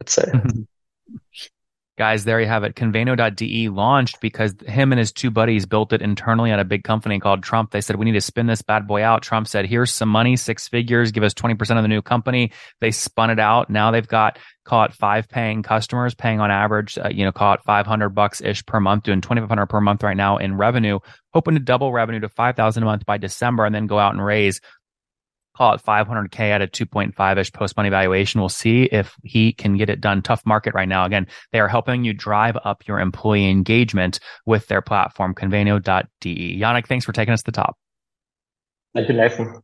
I'd 0.00 0.08
say. 0.08 0.24
Guys, 1.98 2.24
there 2.24 2.40
you 2.40 2.46
have 2.46 2.64
it. 2.64 2.74
Conveno.de 2.74 3.68
launched 3.68 4.18
because 4.22 4.54
him 4.66 4.92
and 4.92 4.98
his 4.98 5.12
two 5.12 5.30
buddies 5.30 5.66
built 5.66 5.92
it 5.92 6.00
internally 6.00 6.50
at 6.50 6.58
a 6.58 6.64
big 6.64 6.84
company 6.84 7.20
called 7.20 7.42
TRUMPF. 7.42 7.70
They 7.70 7.82
said, 7.82 7.96
we 7.96 8.06
need 8.06 8.12
to 8.12 8.20
spin 8.22 8.46
this 8.46 8.62
bad 8.62 8.86
boy 8.86 9.02
out. 9.02 9.22
TRUMPF 9.22 9.46
said, 9.46 9.66
here's 9.66 9.92
some 9.92 10.08
money, 10.08 10.36
six 10.36 10.66
figures, 10.68 11.12
give 11.12 11.22
us 11.22 11.34
20% 11.34 11.76
of 11.76 11.82
the 11.82 11.88
new 11.88 12.00
company. 12.00 12.50
They 12.80 12.92
spun 12.92 13.28
it 13.28 13.38
out. 13.38 13.68
Now 13.68 13.90
they've 13.90 14.08
got, 14.08 14.38
caught 14.64 14.94
five 14.94 15.28
paying 15.28 15.62
customers, 15.62 16.14
paying 16.14 16.40
on 16.40 16.50
average, 16.50 16.96
uh, 16.96 17.10
you 17.10 17.24
know, 17.24 17.32
caught 17.32 17.62
500 17.64 18.08
bucks 18.10 18.40
ish 18.40 18.64
per 18.64 18.80
month, 18.80 19.04
doing 19.04 19.20
2500 19.20 19.66
per 19.66 19.80
month 19.82 20.02
right 20.02 20.16
now 20.16 20.38
in 20.38 20.56
revenue, 20.56 20.98
hoping 21.34 21.54
to 21.54 21.60
double 21.60 21.92
revenue 21.92 22.20
to 22.20 22.28
5000 22.28 22.82
a 22.82 22.86
month 22.86 23.04
by 23.04 23.18
December 23.18 23.66
and 23.66 23.74
then 23.74 23.86
go 23.86 23.98
out 23.98 24.14
and 24.14 24.24
raise 24.24 24.60
call 25.56 25.74
it 25.74 25.82
500k 25.82 26.40
at 26.40 26.62
a 26.62 26.66
2.5 26.66 27.38
ish 27.38 27.52
post 27.52 27.76
money 27.76 27.88
valuation. 27.88 28.40
We'll 28.40 28.48
see 28.48 28.84
if 28.84 29.16
he 29.22 29.52
can 29.52 29.76
get 29.76 29.90
it 29.90 30.00
done. 30.00 30.22
Tough 30.22 30.44
market 30.46 30.74
right 30.74 30.88
now. 30.88 31.04
Again, 31.04 31.26
they 31.52 31.60
are 31.60 31.68
helping 31.68 32.04
you 32.04 32.12
drive 32.12 32.56
up 32.64 32.86
your 32.86 33.00
employee 33.00 33.48
engagement 33.48 34.20
with 34.46 34.66
their 34.68 34.82
platform, 34.82 35.34
conveno.de. 35.34 36.60
Yannick, 36.60 36.86
thanks 36.86 37.04
for 37.04 37.12
taking 37.12 37.34
us 37.34 37.42
to 37.42 37.50
the 37.50 37.52
top. 37.52 37.76
Thank 38.94 39.08
you, 39.08 39.14
Nathan. 39.14 39.62